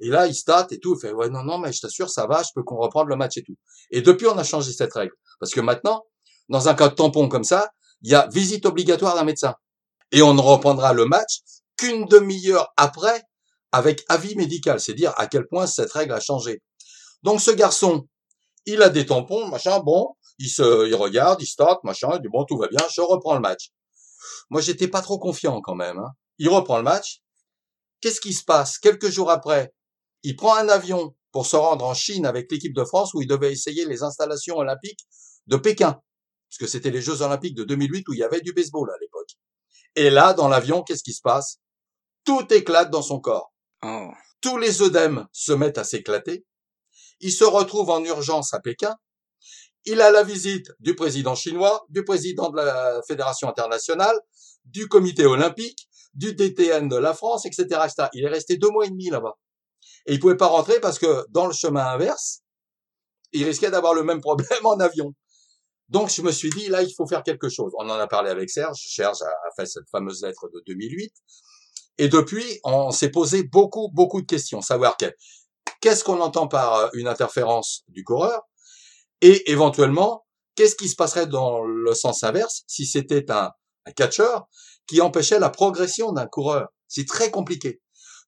[0.00, 0.96] et là, il se et tout.
[0.96, 3.16] Il fait, ouais, non, non, mais je t'assure, ça va, je peux qu'on reprenne le
[3.16, 3.56] match et tout.
[3.90, 5.12] Et depuis, on a changé cette règle.
[5.40, 6.04] Parce que maintenant,
[6.48, 7.70] dans un cas de tampon comme ça,
[8.02, 9.54] il y a visite obligatoire d'un médecin.
[10.12, 11.40] Et on ne reprendra le match
[11.76, 13.22] qu'une demi-heure après
[13.72, 14.80] avec avis médical.
[14.80, 16.62] C'est dire à quel point cette règle a changé.
[17.22, 18.06] Donc ce garçon,
[18.66, 22.28] il a des tampons, machin, bon, il se, il regarde, il start, machin, il dit
[22.28, 23.70] bon, tout va bien, je reprends le match.
[24.50, 25.98] Moi, j'étais pas trop confiant quand même.
[25.98, 26.12] Hein.
[26.38, 27.20] Il reprend le match.
[28.00, 28.78] Qu'est-ce qui se passe?
[28.78, 29.72] Quelques jours après,
[30.22, 33.28] il prend un avion pour se rendre en Chine avec l'équipe de France où il
[33.28, 35.00] devait essayer les installations olympiques
[35.48, 36.00] de Pékin.
[36.48, 38.98] Parce que c'était les Jeux olympiques de 2008 où il y avait du baseball à
[39.00, 39.30] l'époque.
[39.96, 41.58] Et là, dans l'avion, qu'est-ce qui se passe?
[42.24, 43.52] Tout éclate dans son corps.
[43.82, 44.10] Oh.
[44.40, 46.46] Tous les œdèmes se mettent à s'éclater.
[47.20, 48.94] Il se retrouve en urgence à Pékin.
[49.84, 54.18] Il a la visite du président chinois, du président de la Fédération internationale,
[54.64, 58.08] du comité olympique, du DTN de la France, etc., etc.
[58.12, 59.38] Il est resté deux mois et demi là-bas.
[60.06, 62.42] Et il pouvait pas rentrer parce que dans le chemin inverse,
[63.32, 65.14] il risquait d'avoir le même problème en avion.
[65.88, 67.72] Donc je me suis dit, là, il faut faire quelque chose.
[67.78, 68.78] On en a parlé avec Serge.
[68.78, 71.12] Serge a fait cette fameuse lettre de 2008.
[71.98, 74.60] Et depuis, on s'est posé beaucoup, beaucoup de questions.
[74.60, 74.96] Savoir
[75.80, 78.42] qu'est-ce qu'on entend par euh, une interférence du coureur?
[79.20, 83.50] Et éventuellement, qu'est-ce qui se passerait dans le sens inverse si c'était un,
[83.86, 84.46] un catcheur
[84.86, 86.68] qui empêchait la progression d'un coureur?
[86.86, 87.80] C'est très compliqué.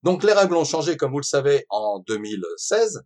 [0.03, 3.03] Donc les règles ont changé, comme vous le savez, en 2016.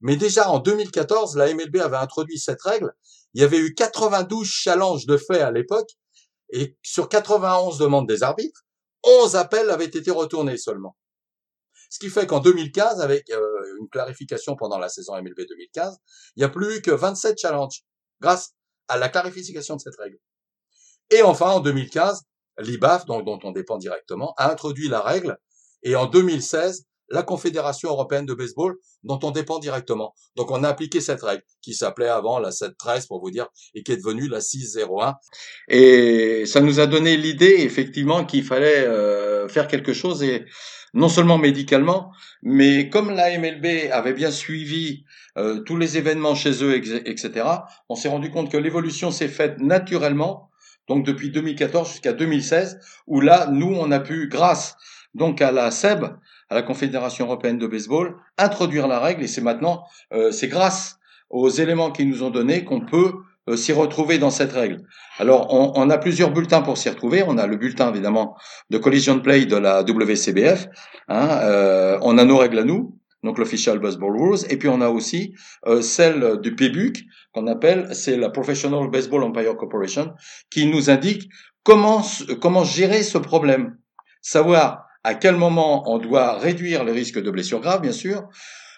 [0.00, 2.92] Mais déjà en 2014, la MLB avait introduit cette règle.
[3.34, 5.90] Il y avait eu 92 challenges de fait à l'époque.
[6.50, 8.62] Et sur 91 demandes des arbitres,
[9.04, 10.96] 11 appels avaient été retournés seulement.
[11.90, 13.40] Ce qui fait qu'en 2015, avec euh,
[13.80, 15.96] une clarification pendant la saison MLB 2015,
[16.36, 17.82] il n'y a plus que 27 challenges
[18.20, 18.54] grâce
[18.88, 20.18] à la clarification de cette règle.
[21.10, 22.22] Et enfin, en 2015,
[22.58, 25.38] l'IBAF, dont, dont on dépend directement, a introduit la règle.
[25.82, 30.14] Et en 2016, la Confédération européenne de baseball, dont on dépend directement.
[30.36, 33.82] Donc on a appliqué cette règle, qui s'appelait avant la 7-13 pour vous dire, et
[33.82, 35.14] qui est devenue la 6-01.
[35.68, 40.44] Et ça nous a donné l'idée, effectivement, qu'il fallait euh, faire quelque chose, et
[40.94, 42.10] non seulement médicalement,
[42.42, 45.04] mais comme la MLB avait bien suivi
[45.36, 47.46] euh, tous les événements chez eux, etc.,
[47.88, 50.50] on s'est rendu compte que l'évolution s'est faite naturellement,
[50.88, 54.76] donc depuis 2014 jusqu'à 2016, où là, nous, on a pu, grâce
[55.14, 56.04] donc à la SEB,
[56.50, 60.98] à la Confédération européenne de baseball, introduire la règle, et c'est maintenant, euh, c'est grâce
[61.30, 63.12] aux éléments qu'ils nous ont donnés qu'on peut
[63.48, 64.82] euh, s'y retrouver dans cette règle.
[65.18, 67.22] Alors, on, on a plusieurs bulletins pour s'y retrouver.
[67.26, 68.36] On a le bulletin, évidemment,
[68.70, 70.68] de collision play de la WCBF.
[71.08, 74.80] Hein, euh, on a nos règles à nous, donc l'Official Baseball Rules, et puis on
[74.80, 75.34] a aussi
[75.66, 80.12] euh, celle du PBUC, qu'on appelle, c'est la Professional Baseball Umpire Corporation,
[80.50, 81.28] qui nous indique
[81.62, 82.02] comment,
[82.40, 83.76] comment gérer ce problème.
[84.20, 88.28] Savoir à quel moment on doit réduire le risque de blessure grave, bien sûr,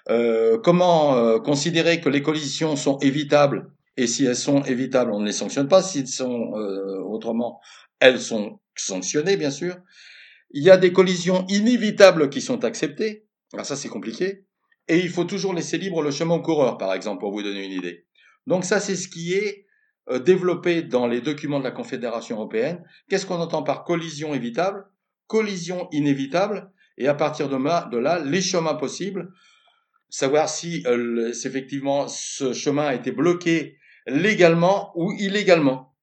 [0.09, 5.21] euh, comment euh, considérer que les collisions sont évitables et si elles sont évitables, on
[5.21, 5.83] ne les sanctionne pas.
[5.83, 7.61] S'ils sont euh, autrement,
[7.99, 9.77] elles sont sanctionnées, bien sûr.
[10.53, 13.27] Il y a des collisions inévitables qui sont acceptées.
[13.53, 14.47] Alors ça, c'est compliqué.
[14.89, 17.65] Et il faut toujours laisser libre le chemin au coureur, par exemple, pour vous donner
[17.65, 18.07] une idée.
[18.47, 19.67] Donc ça, c'est ce qui est
[20.09, 22.83] euh, développé dans les documents de la Confédération européenne.
[23.09, 24.87] Qu'est-ce qu'on entend par collision évitable?
[25.31, 26.73] Collision inévitable.
[26.99, 27.57] Et à partir de
[27.97, 29.31] là, les chemins possibles
[30.11, 35.95] savoir si euh, effectivement ce chemin a été bloqué légalement ou illégalement.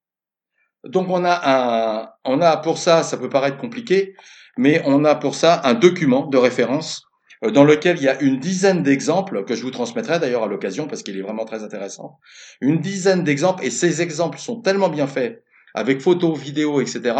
[0.85, 4.15] Donc on a un, on a pour ça, ça peut paraître compliqué,
[4.57, 7.03] mais on a pour ça un document de référence
[7.43, 10.47] euh, dans lequel il y a une dizaine d'exemples que je vous transmettrai d'ailleurs à
[10.47, 12.17] l'occasion parce qu'il est vraiment très intéressant.
[12.61, 17.15] Une dizaine d'exemples et ces exemples sont tellement bien faits avec photos, vidéos, etc.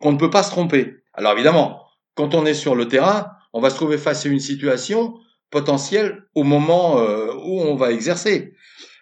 [0.00, 0.94] qu'on ne peut pas se tromper.
[1.18, 4.38] Alors évidemment, quand on est sur le terrain, on va se trouver face à une
[4.38, 5.14] situation
[5.50, 8.54] potentielle au moment euh, où on va exercer.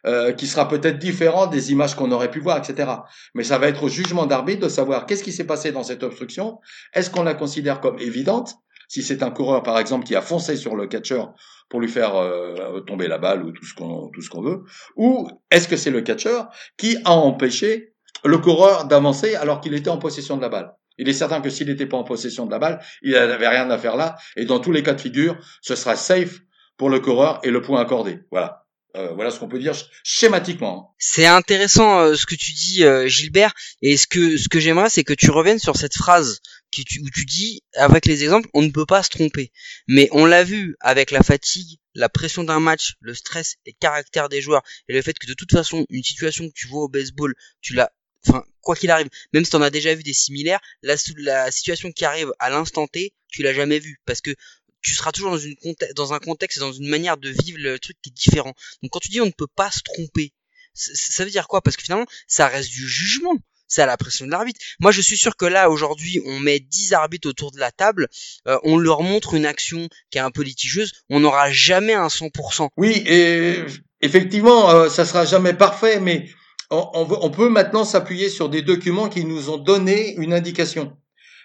[0.06, 2.90] Euh, qui sera peut-être différent des images qu'on aurait pu voir, etc.
[3.34, 6.04] Mais ça va être au jugement d'arbitre de savoir qu'est-ce qui s'est passé dans cette
[6.04, 6.60] obstruction.
[6.94, 8.54] Est-ce qu'on la considère comme évidente?
[8.86, 11.34] Si c'est un coureur, par exemple, qui a foncé sur le catcheur
[11.68, 14.62] pour lui faire euh, tomber la balle ou tout ce qu'on tout ce qu'on veut,
[14.94, 16.48] ou est-ce que c'est le catcheur
[16.78, 17.94] qui a empêché
[18.24, 20.72] le coureur d'avancer alors qu'il était en possession de la balle?
[20.98, 23.70] Il est certain que s'il n'était pas en possession de la balle, il n'avait rien
[23.70, 24.16] à faire là.
[24.36, 26.40] Et dans tous les cas de figure, ce sera safe
[26.76, 28.20] pour le coureur et le point accordé.
[28.30, 28.66] Voilà.
[28.96, 29.74] Euh, voilà ce qu'on peut dire
[30.04, 30.94] schématiquement.
[30.98, 33.52] C'est intéressant euh, ce que tu dis, euh, Gilbert.
[33.82, 36.40] Et ce que ce que j'aimerais, c'est que tu reviennes sur cette phrase
[36.70, 39.52] qui, tu, où tu dis, avec les exemples, on ne peut pas se tromper.
[39.86, 43.76] Mais on l'a vu avec la fatigue, la pression d'un match, le stress et le
[43.78, 46.84] caractère des joueurs, et le fait que de toute façon, une situation que tu vois
[46.84, 47.92] au baseball, tu l'as
[48.26, 51.92] enfin quoi qu'il arrive, même si t'en as déjà vu des similaires, la, la situation
[51.92, 54.34] qui arrive à l'instant T, tu l'as jamais vue parce que
[54.82, 55.56] tu seras toujours dans, une
[55.96, 58.54] dans un contexte dans une manière de vivre le truc qui est différent.
[58.82, 60.32] Donc quand tu dis on ne peut pas se tromper,
[60.74, 61.62] ça veut dire quoi?
[61.62, 63.36] Parce que finalement, ça reste du jugement.
[63.68, 64.60] C'est à la pression de l'arbitre.
[64.78, 68.06] Moi, je suis sûr que là, aujourd'hui, on met 10 arbitres autour de la table,
[68.46, 72.06] euh, on leur montre une action qui est un peu litigieuse, on n'aura jamais un
[72.06, 72.68] 100%.
[72.76, 73.64] Oui, et
[74.02, 76.28] effectivement, euh, ça sera jamais parfait, mais
[76.70, 80.96] on, on peut maintenant s'appuyer sur des documents qui nous ont donné une indication.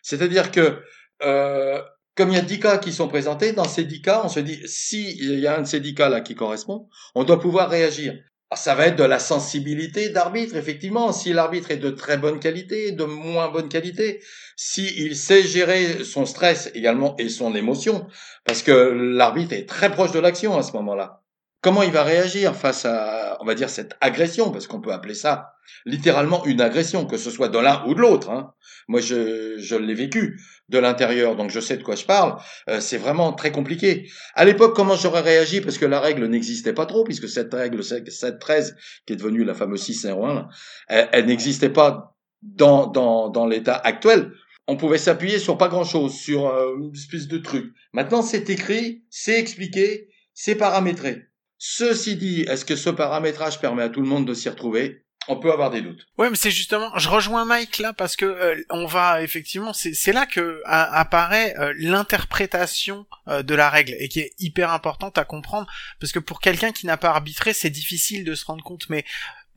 [0.01, 0.81] C'est-à-dire que,
[1.23, 1.81] euh,
[2.15, 4.39] comme il y a 10 cas qui sont présentés, dans ces 10 cas, on se
[4.39, 7.69] dit, si il y a un de ces 10 cas-là qui correspond, on doit pouvoir
[7.69, 8.15] réagir.
[8.53, 11.13] Ça va être de la sensibilité d'arbitre, effectivement.
[11.13, 14.21] Si l'arbitre est de très bonne qualité, de moins bonne qualité,
[14.57, 18.07] si il sait gérer son stress également et son émotion,
[18.43, 21.20] parce que l'arbitre est très proche de l'action à ce moment-là.
[21.61, 25.13] Comment il va réagir face à, on va dire, cette agression, parce qu'on peut appeler
[25.13, 25.53] ça
[25.85, 28.29] littéralement une agression, que ce soit de l'un ou de l'autre.
[28.29, 28.53] Hein.
[28.87, 30.39] Moi, je, je l'ai vécu
[30.69, 32.37] de l'intérieur, donc je sais de quoi je parle.
[32.69, 34.09] Euh, c'est vraiment très compliqué.
[34.35, 35.61] À l'époque, comment j'aurais réagi?
[35.61, 39.53] Parce que la règle n'existait pas trop, puisque cette règle 713, qui est devenue la
[39.53, 40.49] fameuse 601, là,
[40.87, 44.31] elle, elle n'existait pas dans, dans, dans l'état actuel.
[44.67, 47.73] On pouvait s'appuyer sur pas grand-chose, sur euh, une espèce de truc.
[47.93, 51.27] Maintenant, c'est écrit, c'est expliqué, c'est paramétré.
[51.63, 55.05] Ceci dit, est-ce que ce paramétrage permet à tout le monde de s'y retrouver?
[55.27, 56.07] On peut avoir des doutes.
[56.17, 60.11] Ouais, mais c'est justement, je rejoins Mike là parce que euh, on va effectivement, c'est
[60.11, 65.23] là que apparaît euh, l'interprétation euh, de la règle et qui est hyper importante à
[65.23, 65.67] comprendre
[65.99, 69.05] parce que pour quelqu'un qui n'a pas arbitré, c'est difficile de se rendre compte, mais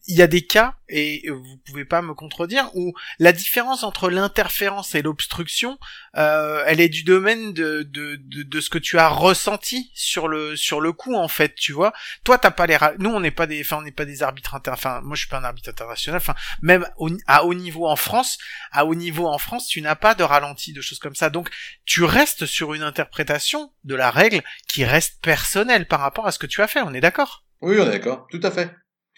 [0.06, 4.10] il y a des cas, et vous pouvez pas me contredire, où la différence entre
[4.10, 5.78] l'interférence et l'obstruction,
[6.16, 10.28] euh, elle est du domaine de, de, de, de ce que tu as ressenti sur
[10.28, 11.92] le sur le coup en fait, tu vois.
[12.22, 14.54] Toi t'as pas les, nous on n'est pas des, enfin on n'est pas des arbitres
[14.54, 17.86] inter, enfin moi je suis pas un arbitre international, enfin même au- à haut niveau
[17.88, 18.38] en France,
[18.72, 21.48] à haut niveau en France tu n'as pas de ralenti de choses comme ça, donc
[21.86, 26.38] tu restes sur une interprétation de la règle qui reste personnelle par rapport à ce
[26.38, 27.44] que tu as fait, on est d'accord?
[27.62, 28.70] Oui, on est d'accord, tout à fait.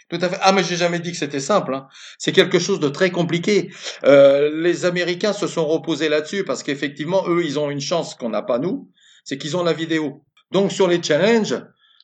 [0.09, 0.38] Tout à fait.
[0.40, 1.74] Ah, mais j'ai jamais dit que c'était simple.
[1.74, 1.88] Hein.
[2.18, 3.72] C'est quelque chose de très compliqué.
[4.04, 8.28] Euh, les Américains se sont reposés là-dessus parce qu'effectivement, eux, ils ont une chance qu'on
[8.28, 8.90] n'a pas nous,
[9.24, 10.24] c'est qu'ils ont la vidéo.
[10.52, 11.57] Donc sur les challenges,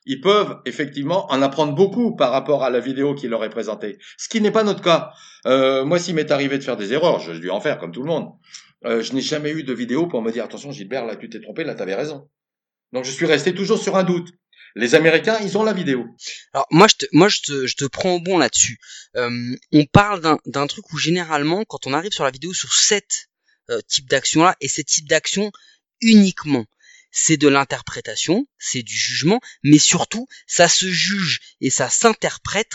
[0.05, 3.98] ils peuvent effectivement en apprendre beaucoup par rapport à la vidéo qui leur est présentée.
[4.18, 5.12] Ce qui n'est pas notre cas.
[5.46, 8.03] Euh, moi, s'il m'est arrivé de faire des erreurs, je dû en faire comme tout
[8.03, 8.30] le monde.
[8.84, 11.40] Euh, je n'ai jamais eu de vidéo pour me dire attention Gilbert, là tu t'es
[11.40, 12.28] trompé, là tu avais raison.
[12.92, 14.32] Donc je suis resté toujours sur un doute.
[14.75, 16.07] Les Américains, ils ont la vidéo.
[16.53, 18.79] Alors moi je te, moi je te, je te prends au bon là-dessus.
[19.16, 23.29] Euh, on parle d'un, truc où généralement quand on arrive sur la vidéo sur cet
[23.70, 25.53] euh, type d'action là et ce type d'action
[26.01, 26.64] uniquement,
[27.11, 32.75] c'est de l'interprétation, c'est du jugement, mais surtout ça se juge et ça s'interprète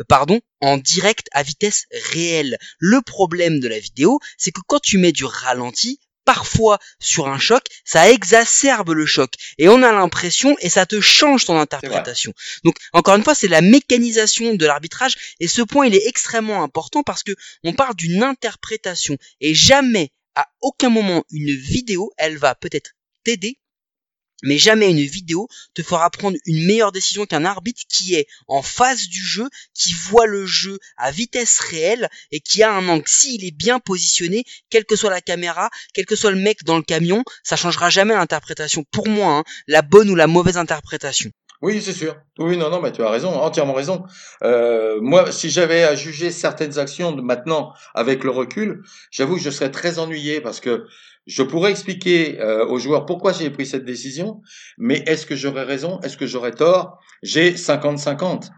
[0.00, 2.58] euh, pardon, en direct à vitesse réelle.
[2.78, 7.38] Le problème de la vidéo, c'est que quand tu mets du ralenti, parfois sur un
[7.38, 12.34] choc, ça exacerbe le choc et on a l'impression et ça te change ton interprétation.
[12.64, 16.62] Donc encore une fois, c'est la mécanisation de l'arbitrage et ce point il est extrêmement
[16.62, 17.32] important parce que
[17.64, 22.90] on parle d'une interprétation et jamais à aucun moment une vidéo, elle va peut-être
[23.24, 23.58] t'aider
[24.42, 28.62] mais jamais une vidéo te fera prendre une meilleure décision qu'un arbitre qui est en
[28.62, 33.06] face du jeu, qui voit le jeu à vitesse réelle et qui a un angle.
[33.06, 36.76] S'il est bien positionné, quelle que soit la caméra, quel que soit le mec dans
[36.76, 38.84] le camion, ça changera jamais l'interprétation.
[38.90, 41.30] Pour moi, hein, la bonne ou la mauvaise interprétation.
[41.62, 42.16] Oui, c'est sûr.
[42.38, 44.04] Oui, non, non, mais tu as raison, entièrement raison.
[44.42, 49.42] Euh, moi, si j'avais à juger certaines actions de maintenant avec le recul, j'avoue que
[49.42, 50.86] je serais très ennuyé parce que
[51.26, 54.42] je pourrais expliquer euh, aux joueurs pourquoi j'ai pris cette décision,
[54.78, 56.98] mais est-ce que j'aurais raison Est-ce que j'aurais tort?
[57.22, 58.50] J'ai 50-50.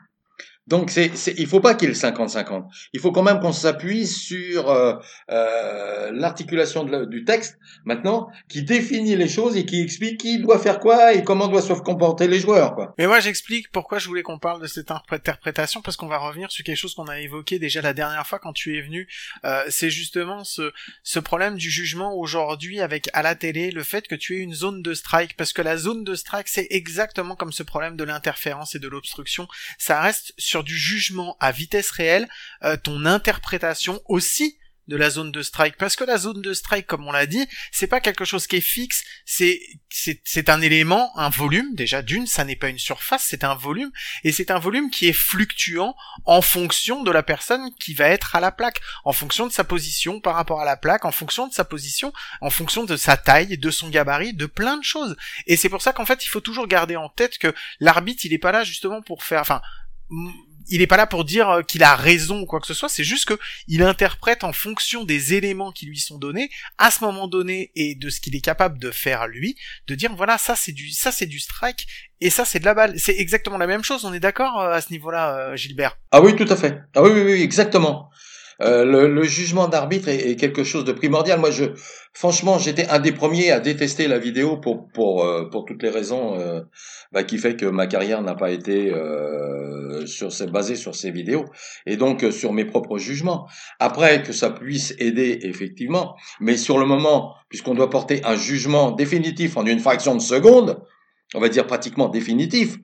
[0.68, 2.64] Donc, c'est, c'est, il faut pas qu'il y ait le 50-50.
[2.92, 4.96] Il faut quand même qu'on s'appuie sur euh,
[5.30, 10.78] euh, l'articulation du texte, maintenant, qui définit les choses et qui explique qui doit faire
[10.78, 12.74] quoi et comment doivent se comporter les joueurs.
[12.74, 12.94] Quoi.
[12.98, 16.50] Mais moi, j'explique pourquoi je voulais qu'on parle de cette interprétation, parce qu'on va revenir
[16.52, 19.08] sur quelque chose qu'on a évoqué déjà la dernière fois quand tu es venu.
[19.46, 24.06] Euh, c'est justement ce, ce problème du jugement aujourd'hui avec à la télé, le fait
[24.06, 27.36] que tu aies une zone de strike, parce que la zone de strike, c'est exactement
[27.36, 29.48] comme ce problème de l'interférence et de l'obstruction.
[29.78, 32.28] Ça reste sur du jugement à vitesse réelle,
[32.64, 35.76] euh, ton interprétation aussi de la zone de strike.
[35.76, 38.56] Parce que la zone de strike comme on l'a dit c'est pas quelque chose qui
[38.56, 41.74] est fixe c'est c'est c'est un élément un volume.
[41.74, 43.92] Déjà d'une ça n'est pas une surface c'est un volume.
[44.24, 45.94] Et c'est un volume qui est fluctuant
[46.24, 49.64] en fonction de la personne qui va être à la plaque en fonction de sa
[49.64, 53.16] position par rapport à la plaque en fonction de sa position en fonction de sa
[53.16, 55.16] taille de son gabarit de plein de choses.
[55.46, 58.32] Et c'est pour ça qu'en fait il faut toujours garder en tête que l'arbitre il
[58.32, 59.60] est pas là justement pour faire enfin
[60.68, 62.88] il est pas là pour dire euh, qu'il a raison ou quoi que ce soit,
[62.88, 67.04] c'est juste que il interprète en fonction des éléments qui lui sont donnés à ce
[67.04, 69.56] moment donné et de ce qu'il est capable de faire lui,
[69.86, 71.86] de dire voilà ça c'est du ça c'est du strike
[72.20, 72.98] et ça c'est de la balle.
[72.98, 74.04] C'est exactement la même chose.
[74.04, 75.98] On est d'accord euh, à ce niveau-là, euh, Gilbert?
[76.10, 76.80] Ah oui, tout à fait.
[76.94, 78.10] Ah oui, oui, oui, exactement.
[78.60, 81.38] Euh, le, le jugement d'arbitre est, est quelque chose de primordial.
[81.38, 81.64] Moi, je,
[82.12, 85.90] franchement, j'étais un des premiers à détester la vidéo pour pour euh, pour toutes les
[85.90, 86.62] raisons euh,
[87.12, 91.44] bah, qui fait que ma carrière n'a pas été euh, sur basée sur ces vidéos
[91.86, 93.46] et donc euh, sur mes propres jugements.
[93.78, 98.90] Après que ça puisse aider effectivement, mais sur le moment, puisqu'on doit porter un jugement
[98.90, 100.82] définitif en une fraction de seconde,
[101.34, 102.78] on va dire pratiquement définitif,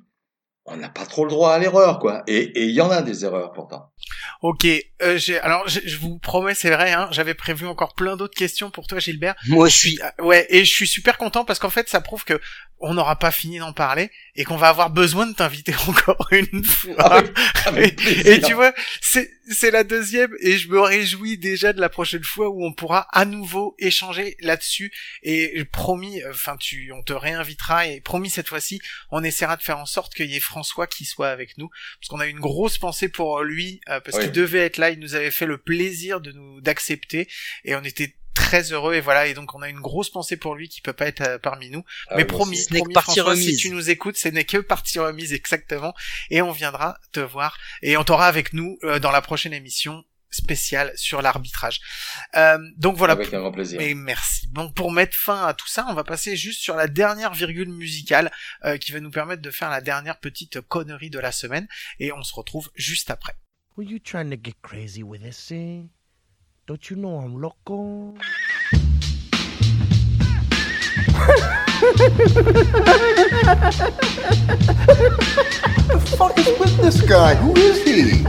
[0.67, 2.23] on n'a pas trop le droit à l'erreur, quoi.
[2.27, 3.91] Et et il y en a des erreurs pourtant.
[4.43, 4.67] Ok,
[5.03, 8.37] euh, j'ai alors je je vous promets c'est vrai, hein, j'avais prévu encore plein d'autres
[8.37, 9.35] questions pour toi Gilbert.
[9.49, 9.89] Moi Je aussi.
[9.91, 12.41] suis ouais et je suis super content parce qu'en fait ça prouve que
[12.81, 16.65] on n'aura pas fini d'en parler et qu'on va avoir besoin de t'inviter encore une
[16.65, 17.23] fois.
[17.77, 18.27] Et, plaisir.
[18.27, 22.25] et tu vois, c'est c'est la deuxième et je me réjouis déjà de la prochaine
[22.25, 24.93] fois où on pourra à nouveau échanger là-dessus.
[25.23, 28.81] Et promis, enfin tu, on te réinvitera et promis cette fois-ci,
[29.11, 31.69] on essaiera de faire en sorte qu'il y ait François qui soit avec nous.
[32.01, 34.25] Parce qu'on a une grosse pensée pour lui euh, parce Oui.
[34.25, 37.29] qu'il devait être là, il nous avait fait le plaisir de nous d'accepter.
[37.65, 40.55] Et on était très heureux et voilà et donc on a une grosse pensée pour
[40.55, 42.57] lui qui peut pas être euh, parmi nous Ah, mais promis.
[42.57, 45.95] Ce promis, partie François, si tu nous écoutes, ce n'est que partie remise exactement,
[46.31, 50.05] et on viendra te voir, et on t'aura avec nous euh, dans la prochaine émission
[50.31, 51.81] spéciale sur l'arbitrage.
[52.37, 53.13] Euh, donc voilà.
[53.13, 53.81] Avec un grand plaisir.
[53.81, 54.49] Et merci.
[54.49, 57.69] Donc pour mettre fin à tout ça, on va passer juste sur la dernière virgule
[57.69, 58.33] musicale
[58.65, 61.69] euh, qui va nous permettre de faire la dernière petite connerie de la semaine,
[62.01, 63.37] et on se retrouve juste après.
[63.77, 65.89] Were you trying to get crazy with this thing?
[66.67, 68.15] Don't you know I'm loco?
[75.89, 77.35] the fuck is with this guy?
[77.35, 78.25] Who is he?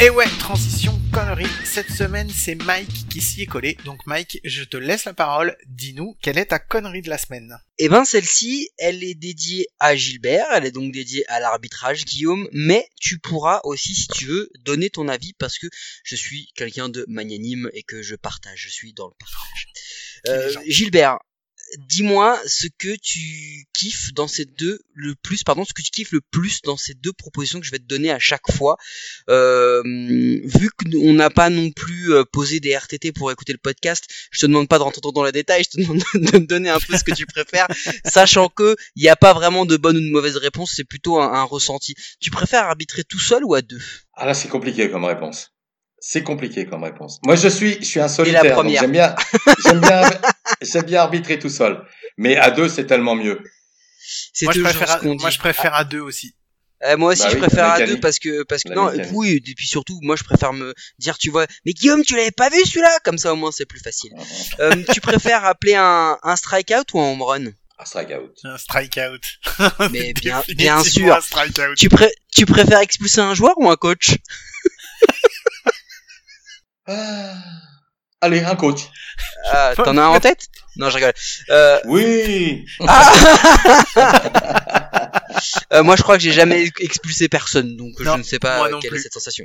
[0.00, 1.48] Et ouais, transition connerie.
[1.64, 3.76] Cette semaine, c'est Mike qui s'y est collé.
[3.84, 5.56] Donc Mike, je te laisse la parole.
[5.66, 7.58] Dis-nous quelle est ta connerie de la semaine?
[7.78, 12.48] Eh ben celle-ci, elle est dédiée à Gilbert, elle est donc dédiée à l'arbitrage, Guillaume,
[12.52, 15.66] mais tu pourras aussi, si tu veux, donner ton avis parce que
[16.04, 19.66] je suis quelqu'un de magnanime et que je partage, je suis dans le partage.
[20.28, 20.62] Euh.
[20.68, 21.18] Gilbert,
[21.76, 26.12] dis-moi ce que tu kiffes dans ces deux, le plus, pardon, ce que tu kiffes
[26.12, 28.76] le plus dans ces deux propositions que je vais te donner à chaque fois.
[29.28, 34.06] Euh, vu qu'on n'a pas non plus euh, posé des RTT pour écouter le podcast,
[34.30, 36.70] je te demande pas de rentrer dans les détails, je te demande de me donner
[36.70, 37.68] un peu ce que tu préfères,
[38.04, 41.18] sachant que il n'y a pas vraiment de bonne ou de mauvaise réponse, c'est plutôt
[41.20, 41.94] un, un ressenti.
[42.20, 43.80] Tu préfères arbitrer tout seul ou à deux?
[44.14, 45.52] Ah là, c'est compliqué comme réponse.
[46.00, 47.18] C'est compliqué comme réponse.
[47.24, 48.42] Moi, je suis, je suis un solitaire.
[48.68, 49.16] J'aime bien,
[49.64, 50.02] j'aime bien,
[50.62, 51.84] j'aime bien arbitrer tout seul.
[52.16, 53.40] Mais à deux, c'est tellement mieux.
[54.32, 55.34] C'est Moi je, préfère ce à, qu'on moi dit.
[55.34, 56.34] je préfère à deux aussi.
[56.84, 58.90] Euh, moi aussi, Bah je oui, préfère à deux parce que parce que La non,
[58.92, 59.10] mécanique.
[59.12, 62.30] oui, et puis surtout, moi je préfère me dire, tu vois, mais Guillaume, tu l'avais
[62.30, 64.12] pas vu celui-là, comme ça au moins c'est plus facile.
[64.60, 67.44] Euh, tu préfères appeler un un strikeout ou un home run?
[67.80, 68.32] Un strikeout.
[68.44, 69.20] Un strikeout.
[69.92, 70.12] Mais
[70.56, 71.14] bien, sûr.
[71.16, 71.74] Un strikeout.
[71.76, 74.16] Tu pré tu préfères expulser un joueur ou un coach?
[76.86, 77.34] Ah.
[78.20, 78.80] Allez, un coach.
[79.52, 80.48] Ah, T'en as un en tête?
[80.76, 81.12] Non, je rigole.
[81.50, 82.64] Euh, Oui.
[85.72, 88.66] euh, moi, je crois que j'ai jamais expulsé personne, donc Non, je ne sais pas
[88.68, 88.98] euh, quelle plus.
[89.00, 89.44] est cette sensation.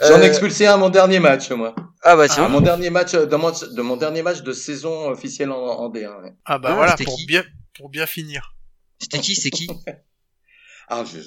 [0.00, 1.74] J'en ai Euh, expulsé un à mon dernier match, moi.
[2.02, 2.48] Ah bah tiens.
[2.48, 6.22] mon dernier match, euh, mon, de mon dernier match de saison officielle en, en D1.
[6.22, 6.32] ouais.
[6.44, 7.26] Ah bah Ah, voilà, c'était pour qui?
[7.26, 7.44] bien,
[7.76, 8.54] pour bien finir.
[9.00, 9.34] C'était qui?
[9.36, 9.68] C'est qui?
[10.88, 11.18] Ah, je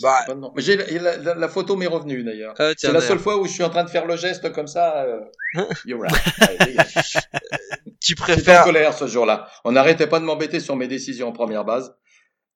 [0.00, 0.24] Bah.
[0.54, 2.54] Mais j'ai la, la, la photo m'est revenue d'ailleurs.
[2.58, 4.66] Ah, C'est la seule fois où je suis en train de faire le geste comme
[4.66, 5.04] ça.
[5.04, 5.20] Euh...
[5.84, 6.14] You're right.
[6.40, 7.18] Allez, dégage.
[8.00, 9.48] Tu J'étais en préfères colère ce jour-là.
[9.64, 11.94] On n'arrêtait pas de m'embêter sur mes décisions en première base.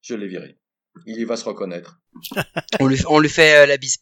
[0.02, 0.58] Je l'ai viré.
[1.06, 2.00] Il y va se reconnaître.
[2.80, 3.98] on lui, on lui fait euh, la bise.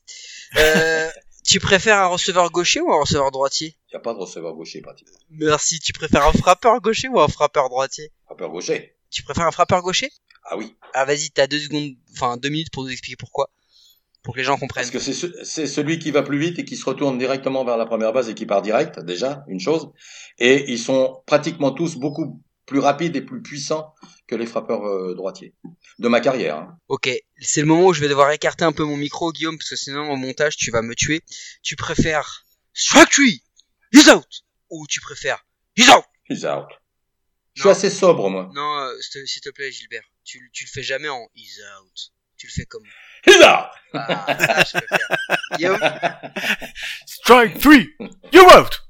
[0.56, 1.10] Euh,
[1.44, 3.76] tu préfères un receveur gaucher ou un receveur droitier?
[3.88, 5.18] Il n'y a pas de receveur gaucher pratiquement.
[5.30, 5.80] Merci.
[5.80, 8.12] Tu préfères un frappeur gaucher ou un frappeur droitier?
[8.24, 8.96] Frappeur gaucher.
[9.10, 10.10] Tu préfères un frappeur gaucher?
[10.44, 10.76] Ah oui.
[10.92, 13.50] Ah vas-y, t'as deux secondes, enfin deux minutes pour nous expliquer pourquoi,
[14.22, 14.82] pour que les gens comprennent.
[14.84, 17.64] Parce que c'est ce- c'est celui qui va plus vite et qui se retourne directement
[17.64, 19.90] vers la première base et qui part direct, déjà, une chose.
[20.38, 23.94] Et ils sont pratiquement tous beaucoup plus rapides et plus puissants
[24.26, 25.54] que les frappeurs euh, droitiers.
[25.98, 26.56] De ma carrière.
[26.56, 26.78] hein.
[26.88, 29.68] Ok, c'est le moment où je vais devoir écarter un peu mon micro, Guillaume, parce
[29.70, 31.22] que sinon au montage tu vas me tuer.
[31.62, 33.42] Tu préfères strike three,
[33.92, 34.26] he's out,
[34.70, 35.44] ou tu préfères
[35.76, 36.04] he's out?
[36.28, 36.68] He's out.
[37.54, 38.50] Je suis assez sobre, moi.
[38.54, 38.92] Non, euh,
[39.26, 42.12] s'il te plaît, Gilbert, tu, tu le fais jamais en he's out.
[42.36, 42.84] Tu le fais comme.
[43.26, 43.70] He's out!
[43.94, 45.16] Ah, ça, je préfère.
[45.56, 45.80] Guillaume,
[47.06, 47.74] Strike 3
[48.32, 48.80] You out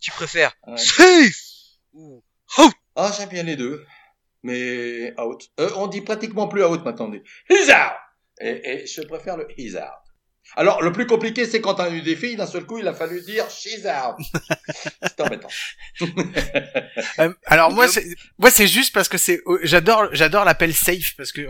[0.00, 0.76] tu préfères Ouais.
[0.78, 1.36] safe
[1.92, 2.24] ou
[2.58, 2.72] out?
[2.96, 3.84] Ah, j'aime bien les deux.
[4.42, 5.42] mais out.
[5.60, 7.06] Euh, on dit pratiquement plus out maintenant.
[7.06, 7.92] On dit he's out.
[8.40, 9.82] Et, et je préfère le he's out.
[10.56, 12.88] Alors, le plus compliqué, c'est quand on a eu des filles, d'un seul coup, il
[12.88, 14.16] a fallu dire she's out.
[15.02, 15.48] c'est embêtant.
[17.20, 18.04] Euh, alors moi c'est
[18.38, 21.42] moi c'est juste parce que c'est euh, j'adore j'adore l'appel safe parce que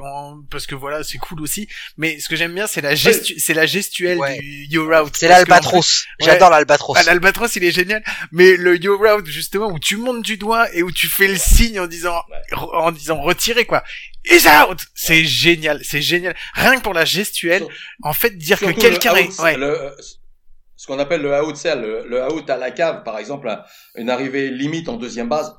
[0.50, 3.54] parce que voilà c'est cool aussi mais ce que j'aime bien c'est la gestu c'est
[3.54, 4.38] la gestuelle Ouais.
[4.38, 6.06] du you're out C'est l'albatros.
[6.20, 6.26] Ouais.
[6.26, 6.96] J'adore l'albatros.
[6.98, 10.72] Ah, l'albatros il est génial mais le you're out justement où tu montes du doigt
[10.74, 12.22] et où tu fais le signe en disant
[12.52, 13.82] en disant retirer quoi
[14.26, 17.70] is out c'est génial c'est génial rien que pour la gestuelle Sur-
[18.02, 19.56] en fait dire que quelqu'un est out, ouais.
[19.56, 19.94] le-
[20.76, 23.64] ce qu'on appelle le out sell, le, le out à la cave, par exemple, un-
[23.96, 25.52] une arrivée limite en deuxième base,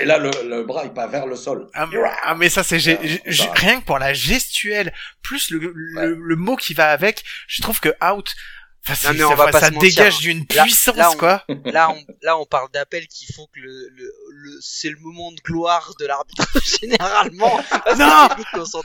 [0.00, 1.66] et là le, le bras il part vers le sol.
[1.72, 4.92] Ah, mais- ah, mais ça c'est gé- Ah, rien que pour la gestuelle
[5.22, 8.34] plus le, le, le mot qui va avec je trouve que out
[8.84, 10.18] enfin, c'est- mais on ça, va pas ça se mentir, dégage hein.
[10.22, 13.88] d'une puissance là, on- quoi Là, on, là, on parle d'appels qui font que le,
[13.96, 16.46] le, le c'est le moment de gloire de l'arbitre
[16.80, 17.60] généralement.
[17.98, 18.28] Non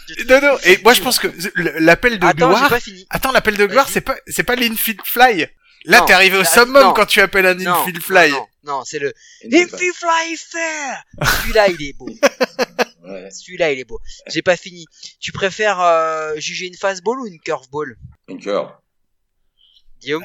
[0.08, 1.28] du- non non et moi je pense que
[1.80, 3.06] l'appel de Attends, j'ai gloire pas fini.
[3.10, 5.48] attends l'appel de gloire c'est pas c'est pas l'infield fly
[5.86, 6.94] là Non, t'es arrivé au summum non.
[6.94, 11.04] quand tu appelles un Non, infield fly non, non, c'est le you fly fair.
[11.42, 12.10] Celui-là, il est beau.
[13.04, 13.30] Ouais.
[13.30, 14.00] Celui-là, il est beau.
[14.26, 14.88] J'ai pas fini.
[15.20, 18.82] Tu préfères euh, juger une fastball ou une curveball, Une cœur.
[20.06, 20.24] Guillaume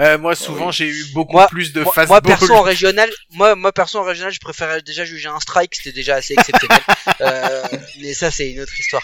[0.00, 0.72] Euh, moi souvent oui.
[0.74, 4.02] j'ai eu beaucoup Moi- plus de fastball moi, perso en régional, moi, moi perso en
[4.04, 6.80] régional, je préférais déjà juger un strike, c'était déjà assez exceptionnel.
[7.22, 7.62] euh,
[8.00, 9.02] mais ça, c'est une autre histoire.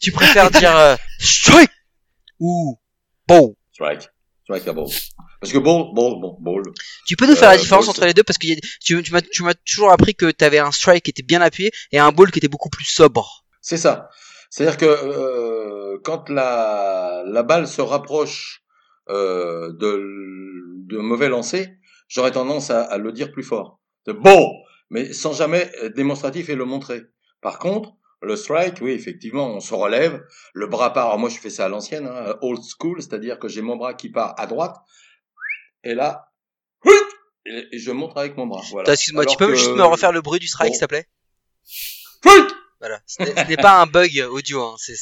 [0.00, 1.70] Tu préfères dire euh, strike
[2.38, 2.78] ou
[3.28, 4.08] ball Strike.
[4.44, 4.86] Strike à ball.
[5.42, 6.62] Parce que ball, ball, ball, ball.
[7.06, 9.02] Tu peux nous faire la différence ball, entre les deux parce que y a- tu,
[9.02, 11.70] tu m'as tu m'as toujours appris que tu avais un strike qui était bien appuyé
[11.92, 13.44] et un ball qui était beaucoup plus sobre.
[13.60, 14.08] C'est ça.
[14.48, 18.62] C'est-à-dire que euh, quand la, la balle se rapproche
[19.10, 21.68] euh, de, mauvais lancer,
[22.08, 23.80] j'aurais tendance à, à le dire plus fort.
[24.06, 24.50] De bon,
[24.90, 27.02] mais sans jamais être démonstratif et le montrer.
[27.40, 27.92] Par contre,
[28.22, 31.06] le strike, oui, effectivement, on se relève, le bras part.
[31.06, 33.94] Alors moi, je fais ça à l'ancienne, hein, old school, c'est-à-dire que j'ai mon bras
[33.94, 34.76] qui part à droite,
[35.84, 36.26] et là,
[37.46, 38.62] et, et je montre avec mon bras.
[38.70, 38.92] Voilà.
[38.92, 40.74] Excuse-moi, tu peux que- juste me refaire le bruit du strike, Bon.
[40.74, 41.06] s'il te plaît?
[42.80, 43.00] Voilà.
[43.06, 44.74] Ce n'est pas un bug audio, hein.
[44.78, 44.94] c'est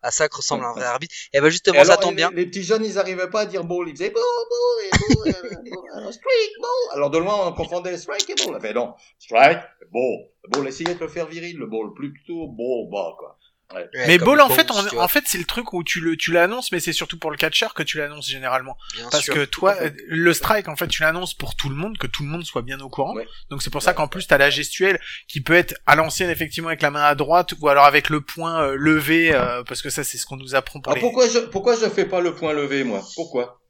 [0.00, 1.14] à ça que ressemble un vrai arbitre.
[1.32, 2.30] Et ben justement, Et ça alors, tombe les, bien.
[2.30, 6.12] Les petits jeunes, ils arrivaient pas à dire ball, ils disaient ball, ball, et ball,
[6.12, 6.94] strike, ball.
[6.94, 8.60] Alors de loin, on confondait strike et ball.
[8.60, 9.58] Fait non, strike,
[9.92, 10.28] ball.
[10.48, 13.38] Ball, essayez de le faire viril, le ball, plutôt ball, ball, quoi.
[13.74, 13.88] Ouais.
[14.06, 16.72] Mais ball en fait on- en fait c'est le truc où tu le tu l'annonces
[16.72, 19.34] mais c'est surtout pour le catcher que tu l'annonces généralement bien parce sûr.
[19.34, 22.22] que toi euh, le strike en fait tu l'annonces pour tout le monde que tout
[22.22, 23.26] le monde soit bien au courant Ouais.
[23.50, 26.68] donc c'est pour ça qu'en plus t'as la gestuelle qui peut être à l'ancienne effectivement
[26.68, 29.90] avec la main à droite ou alors avec le poing euh, levé euh, parce que
[29.90, 31.00] ça c'est ce qu'on nous apprend pour Alors les...
[31.00, 33.02] pourquoi je, pourquoi je fais pas le point levé, moi?
[33.14, 33.60] Pourquoi?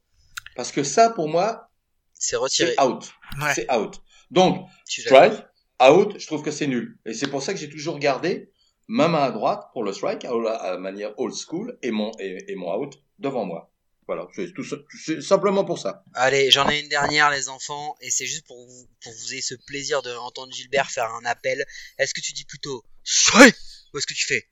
[0.55, 1.69] Parce que ça, pour moi,
[2.13, 2.73] C'est retiré.
[2.77, 3.11] c'est out.
[3.41, 3.53] Ouais.
[3.55, 4.01] C'est out.
[4.29, 5.33] Donc, strike,
[5.81, 6.97] out, je trouve que c'est nul.
[7.05, 8.49] Et c'est pour ça que j'ai toujours gardé
[8.87, 12.55] ma main à droite pour le strike, à manière old school, et mon, et, et
[12.55, 13.69] mon out devant moi.
[14.05, 14.65] Voilà, c'est tout
[15.05, 16.03] c'est simplement pour ça.
[16.13, 19.41] Allez, j'en ai une dernière, les enfants, et c'est juste pour vous, pour vous ayez
[19.41, 21.65] ce plaisir de entendre Gilbert faire un appel.
[21.97, 23.55] Est-ce que tu dis plutôt strike
[23.93, 24.45] ou est-ce que tu fais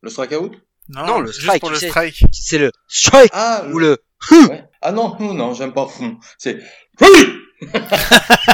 [0.00, 0.56] Le strike out?
[0.88, 1.88] Non, non, le juste strike, pour tu le sais.
[1.90, 3.98] strike C'est le strike Ah, ou le
[4.30, 4.64] ouais.
[4.80, 5.86] Ah non, non, non, j'aime pas.
[6.38, 6.58] C'est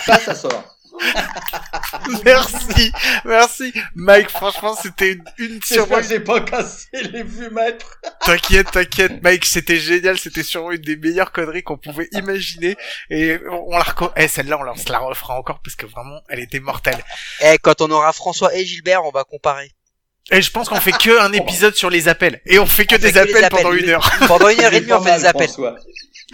[0.06, 0.73] ça, ça sort.
[2.24, 2.92] merci
[3.24, 7.98] merci Mike franchement c'était une, une sur que j'ai pas cassé les vumètres.
[8.24, 12.76] T'inquiète, t'inquiète, Mike, c'était génial, c'était sûrement une des meilleures conneries qu'on pouvait imaginer.
[13.10, 15.76] Et on, on la reco- eh, celle-là, on la- on se la refera encore parce
[15.76, 17.02] que vraiment, elle était mortelle.
[17.40, 19.72] Eh, quand on aura François et Gilbert, on va comparer.
[20.30, 22.40] Et je pense qu'on fait que un épisode sur les appels.
[22.46, 23.50] Et on fait que On fait des que appels appels.
[23.62, 24.10] pendant une heure.
[24.26, 25.48] Pendant une heure Il et demie, pas on fait mal, des appels.
[25.48, 25.76] François.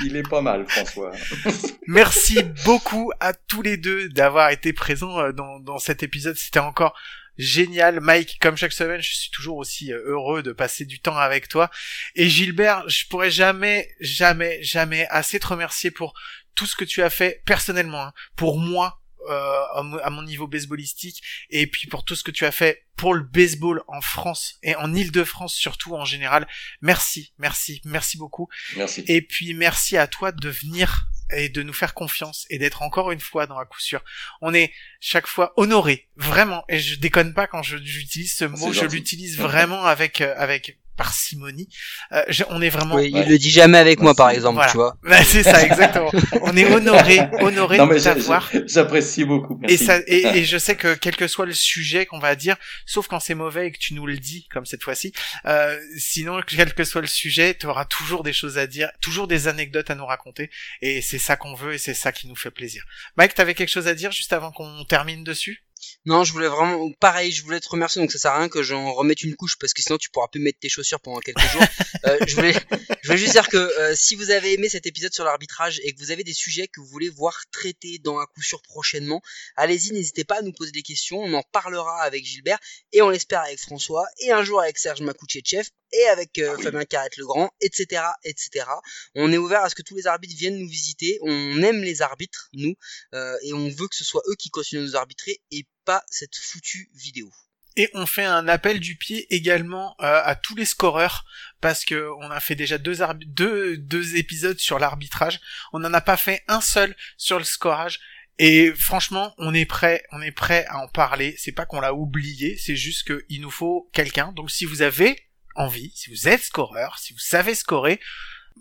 [0.04, 1.12] Il est pas mal, François.
[1.86, 6.36] Merci beaucoup à tous les deux d'avoir été présents euh, dans, dans cet épisode.
[6.36, 6.94] C'était encore
[7.36, 8.00] génial.
[8.00, 11.48] Mike, comme chaque semaine, je suis toujours aussi euh, heureux de passer du temps avec
[11.48, 11.70] toi.
[12.14, 16.14] Et Gilbert, je pourrais jamais, jamais, jamais assez te remercier pour
[16.54, 20.46] tout ce que tu as fait personnellement, hein, pour moi, à mon- à mon niveau
[20.46, 24.58] baseballistique, et puis pour tout ce que tu as fait pour le baseball en France
[24.62, 26.46] et en Île-de-France surtout en général.
[26.82, 28.48] Merci, merci, merci beaucoup.
[28.76, 29.04] Merci.
[29.08, 33.12] Et puis merci à toi de venir et de nous faire confiance et d'être encore
[33.12, 34.02] une fois dans la coup sûr.
[34.40, 36.64] On est chaque fois honoré, vraiment.
[36.68, 40.34] Et je déconne pas quand je- j'utilise ce mot, C'est je l'utilise vraiment avec euh,
[40.36, 41.68] avec parcimonie.
[42.12, 42.96] Euh, je- on est vraiment.
[42.96, 43.22] Oui, Ouais.
[43.22, 44.70] il le dit jamais avec moi, par exemple, Voilà.
[44.70, 44.96] tu vois.
[45.02, 46.10] Bah, c'est ça exactement.
[46.42, 48.48] on est honoré, honoré Non, de t'avoir.
[48.52, 49.60] j'a- j'apprécie beaucoup.
[49.68, 52.56] Et, ça, et, et je sais que quel que soit le sujet qu'on va dire,
[52.86, 55.12] sauf quand c'est mauvais et que tu nous le dis, comme cette fois-ci,
[55.46, 59.26] euh, sinon, quel que soit le sujet, tu auras toujours des choses à dire, toujours
[59.26, 60.50] des anecdotes à nous raconter,
[60.82, 62.84] et c'est ça qu'on veut et c'est ça qui nous fait plaisir.
[63.16, 65.64] Mike, t'avais quelque chose à dire juste avant qu'on termine dessus?
[66.04, 68.62] Non, je voulais vraiment, pareil, je voulais te remercier, donc ça sert à rien que
[68.62, 71.40] j'en remette une couche parce que sinon tu pourras plus mettre tes chaussures pendant quelques
[71.40, 71.62] jours.
[72.06, 72.54] Euh, je voulais,
[73.02, 75.92] je voulais juste dire que euh, si vous avez aimé cet épisode sur l'arbitrage et
[75.92, 79.20] que vous avez des sujets que vous voulez voir traités dans un coup sûr prochainement,
[79.56, 82.58] allez-y, n'hésitez pas à nous poser des questions, on en parlera avec Gilbert
[82.92, 86.84] et on l'espère avec François et un jour avec Serge Makouchetchev et avec euh, Fabien
[86.84, 88.66] Carrette Legrand, etc., etc.
[89.14, 91.18] On est ouvert à ce que tous les arbitres viennent nous visiter.
[91.22, 92.74] On aime les arbitres, nous,
[93.14, 96.02] euh, et on veut que ce soit eux qui continuent de nous arbitrer et pas
[96.10, 97.30] cette foutue vidéo.
[97.76, 101.24] Et on fait un appel du pied également euh, à tous les scoreurs
[101.60, 105.40] parce que on a fait déjà deux, arbi- deux, deux épisodes sur l'arbitrage.
[105.72, 108.00] On n'en a pas fait un seul sur le scorage.
[108.38, 111.36] Et franchement, on est prêt, on est prêt à en parler.
[111.38, 114.32] C'est pas qu'on l'a oublié, c'est juste qu'il nous faut quelqu'un.
[114.32, 118.00] Donc si vous avez envie, si vous êtes scoreur, si vous savez scorer,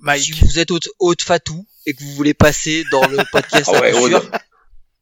[0.02, 3.70] Mike, Si vous êtes haute, haute fatou et que vous voulez passer dans le podcast
[3.74, 4.18] Ah ouais, à coup sûr,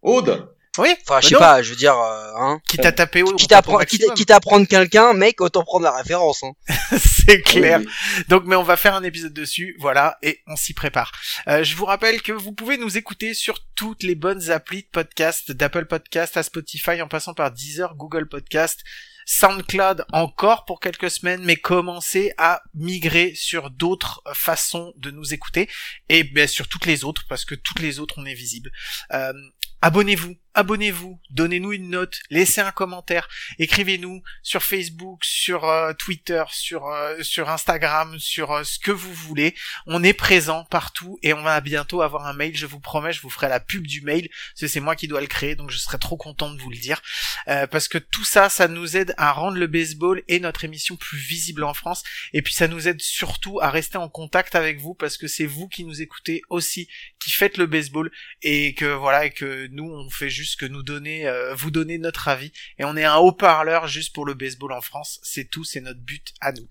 [0.01, 0.27] Aude.
[0.27, 0.55] Aude.
[0.79, 2.59] oui, enfin, je sais pas, je veux dire, euh, hein.
[2.67, 3.53] quitte à taper haut, on Quitte
[3.87, 6.43] quitte, quitte à prendre quelqu'un, mec, autant prendre la référence.
[6.43, 6.53] Hein.
[6.97, 7.79] c'est clair.
[7.79, 11.11] Oui, Donc, mais on va faire un épisode dessus, voilà, et on s'y prépare.
[11.47, 14.89] Euh, je vous rappelle que vous pouvez nous écouter sur toutes les bonnes applis de
[14.91, 18.83] podcast, d'Apple Podcast à Spotify, en passant par Deezer, Google Podcast,
[19.27, 25.69] SoundCloud encore pour quelques semaines, mais commencez à migrer sur d'autres façons de nous écouter,
[26.09, 28.71] et bien sur toutes les autres, parce que toutes les autres, on est visible.
[29.11, 29.33] Euh,
[29.81, 33.29] Abonnez-vous, abonnez-vous, donnez-nous une note, laissez un commentaire,
[33.59, 39.13] écrivez-nous sur Facebook, sur euh, Twitter, sur euh, sur Instagram, sur euh, ce que vous
[39.13, 39.53] voulez.
[39.85, 42.57] On est présent partout et on va bientôt avoir un mail.
[42.57, 44.29] Je vous promets, je vous ferai la pub du mail.
[44.55, 47.01] C'est moi qui dois le créer, donc je serai trop content de vous le dire
[47.45, 51.19] parce que tout ça, ça nous aide à rendre le baseball et notre émission plus
[51.19, 52.03] visible en France.
[52.33, 55.45] Et puis ça nous aide surtout à rester en contact avec vous parce que c'est
[55.45, 56.89] vous qui nous écoutez aussi,
[57.19, 60.83] qui faites le baseball et que voilà et que nous on fait juste que nous
[60.83, 64.71] donner, euh, vous donner notre avis et on est un haut-parleur juste pour le baseball
[64.71, 65.19] en France.
[65.23, 66.67] C'est tout, c'est notre but à nous.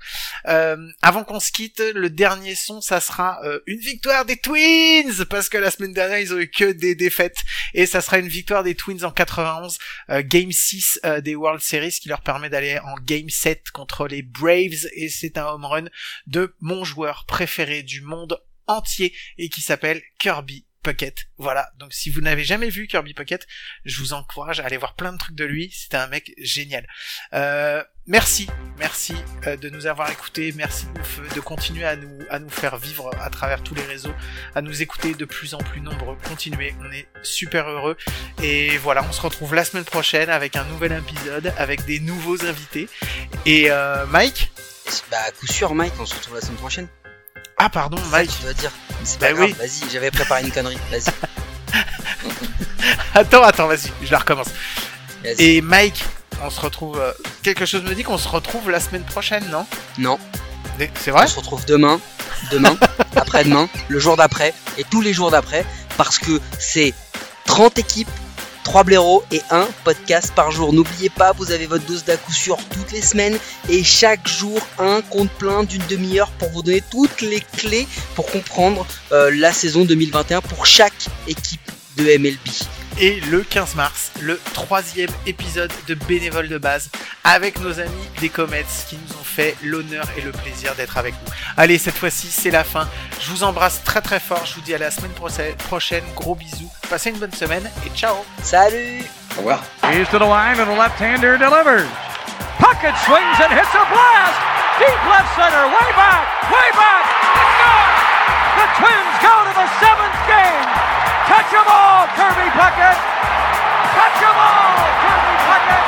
[0.47, 5.25] Euh, avant qu'on se quitte, le dernier son, ça sera euh, une victoire des Twins
[5.29, 7.39] parce que la semaine dernière ils ont eu que des défaites
[7.75, 9.79] et ça sera une victoire des Twins en 91,
[10.11, 14.07] euh, Game 6 euh, des World Series qui leur permet d'aller en Game 7 contre
[14.07, 15.85] les Braves et c'est un home run
[16.27, 21.27] de mon joueur préféré du monde entier et qui s'appelle Kirby Puckett.
[21.37, 21.73] Voilà.
[21.79, 23.45] Donc si vous n'avez jamais vu Kirby Puckett,
[23.85, 25.73] je vous encourage à aller voir plein de trucs de lui.
[25.75, 26.87] C'était un mec génial.
[27.35, 28.47] Euh, merci,
[28.79, 29.17] merci
[29.49, 30.53] euh, de nous avoir écoutés.
[30.55, 30.87] Merci
[31.35, 34.15] de, continuer à nous faire vivre à travers tous les réseaux,
[34.55, 36.17] à nous écouter de plus en plus nombreux.
[36.29, 37.97] Continuez, on est super heureux.
[38.41, 42.45] Et voilà, on se retrouve la semaine prochaine avec un nouvel épisode, avec des nouveaux
[42.45, 42.89] invités.
[43.45, 44.53] Et euh, Mike?
[45.11, 46.89] Bah, coup sûr, Mike, on se retrouve la semaine prochaine.
[47.59, 48.31] Ah pardon, Mike.
[48.37, 48.71] tu dois dire.
[49.05, 49.55] C'est Bah pas grave, oui.
[49.59, 50.79] vas-y, j'avais préparé une connerie.
[50.91, 51.05] Vas-y,
[53.15, 54.49] Attends, attends, vas-y, je la recommence.
[55.39, 56.05] Et Mike,
[56.43, 56.99] on se retrouve.
[57.01, 59.67] euh, quelque chose me dit qu'on se retrouve la semaine prochaine, non?
[59.99, 60.19] Non,
[61.01, 61.25] C'est vrai?
[61.25, 62.01] On se retrouve demain,
[62.51, 62.77] demain,
[63.17, 65.65] après-demain, le jour d'après et tous les jours d'après
[65.97, 66.93] parce que c'est
[67.47, 68.11] 30 équipes,
[68.67, 70.73] 3 blaireaux et un podcast par jour.
[70.73, 73.39] N'oubliez pas, vous avez votre dose d'à sûr toutes les semaines
[73.69, 77.87] et chaque jour un compte plein d'une demi-heure pour vous donner toutes les clés
[78.17, 81.61] pour comprendre euh, la saison 2021 pour chaque équipe
[81.97, 82.39] de MLB.
[82.99, 86.91] Et le 15 mars, le troisième épisode de Bénévole de base
[87.25, 91.13] avec nos amis des Comets qui nous ont fait l'honneur et le plaisir d'être avec
[91.13, 91.33] vous.
[91.59, 92.89] Allez, cette fois-ci, c'est la fin.
[93.21, 94.47] Je vous embrasse très très fort.
[94.47, 95.13] Je vous dis à la semaine
[95.59, 96.05] prochaine.
[96.15, 96.71] Gros bisous.
[96.89, 98.15] Passez une bonne semaine et ciao.
[98.43, 99.05] Salut.
[99.35, 99.63] Au revoir.
[102.59, 104.37] Pocket swings and hits a blast.
[104.79, 107.05] Deep left center, way back, way back.
[108.57, 110.96] The Twins go to the seventh game.
[111.27, 112.99] Touch them all, Kirby Puckett!
[113.99, 115.87] Touch them all, Kirby Puckett!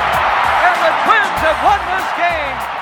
[0.66, 2.77] And the Twins have won this game